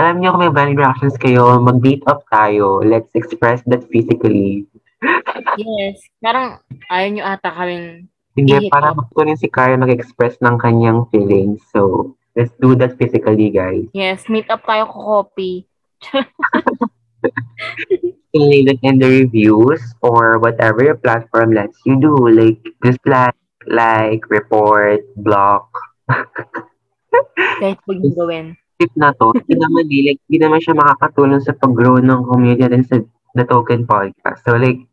alam 0.00 0.18
niyo 0.18 0.32
kung 0.32 0.48
may 0.48 0.50
violent 0.50 0.80
reactions 0.80 1.20
kayo, 1.20 1.60
mag-beat 1.60 2.00
up 2.08 2.24
tayo. 2.32 2.80
Let's 2.80 3.12
express 3.12 3.60
that 3.68 3.84
physically. 3.92 4.64
Yes, 5.58 6.02
parang 6.18 6.58
ayaw 6.90 7.08
nyo 7.14 7.24
ata 7.24 7.50
kaming 7.54 8.10
Hindi, 8.38 8.54
Ihip 8.54 8.70
para 8.70 8.94
up. 8.94 9.02
matutunin 9.02 9.34
si 9.34 9.50
Kaya 9.50 9.74
mag-express 9.74 10.38
ng 10.38 10.62
kanyang 10.62 11.10
feelings. 11.10 11.58
So, 11.74 12.14
let's 12.38 12.54
do 12.62 12.78
that 12.78 12.94
physically, 12.94 13.50
guys. 13.50 13.90
Yes, 13.90 14.30
meet 14.30 14.46
up 14.46 14.62
tayo 14.62 14.86
ko 14.86 15.26
copy. 15.26 15.66
it 18.30 18.78
in 18.86 18.96
the 19.02 19.10
reviews 19.10 19.82
or 20.06 20.38
whatever 20.38 20.86
your 20.86 20.94
platform 20.94 21.50
lets 21.50 21.74
you 21.82 21.98
do. 21.98 22.14
Like, 22.30 22.62
just 22.86 23.02
like, 23.02 23.34
like, 23.66 24.22
report, 24.30 25.02
block. 25.18 25.66
Kahit 27.58 27.82
nyo 27.90 28.10
gawin. 28.14 28.54
Tip 28.78 28.94
na 28.94 29.10
to, 29.18 29.34
hindi 29.34 29.58
naman, 29.58 29.90
eh, 29.90 30.02
like, 30.14 30.20
hindi 30.30 30.38
naman 30.38 30.62
siya 30.62 30.78
makakatulong 30.78 31.42
sa 31.42 31.58
pag-grow 31.58 31.98
ng 31.98 32.22
community 32.30 32.62
natin 32.62 32.86
sa 32.86 32.96
The 33.34 33.42
Token 33.50 33.82
Podcast. 33.90 34.46
So, 34.46 34.54
like, 34.54 34.86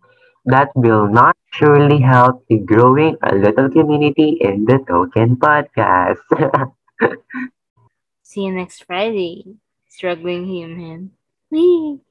that 0.45 0.69
will 0.75 1.07
not 1.07 1.35
surely 1.51 2.01
help 2.01 2.45
the 2.49 2.59
growing 2.59 3.17
a 3.23 3.35
little 3.35 3.69
community 3.69 4.37
in 4.41 4.65
The 4.65 4.79
Token 4.87 5.35
Podcast. 5.37 6.21
See 8.23 8.41
you 8.43 8.51
next 8.51 8.83
Friday. 8.83 9.57
Struggling 9.87 10.47
human. 10.47 11.11
Whee! 11.49 12.01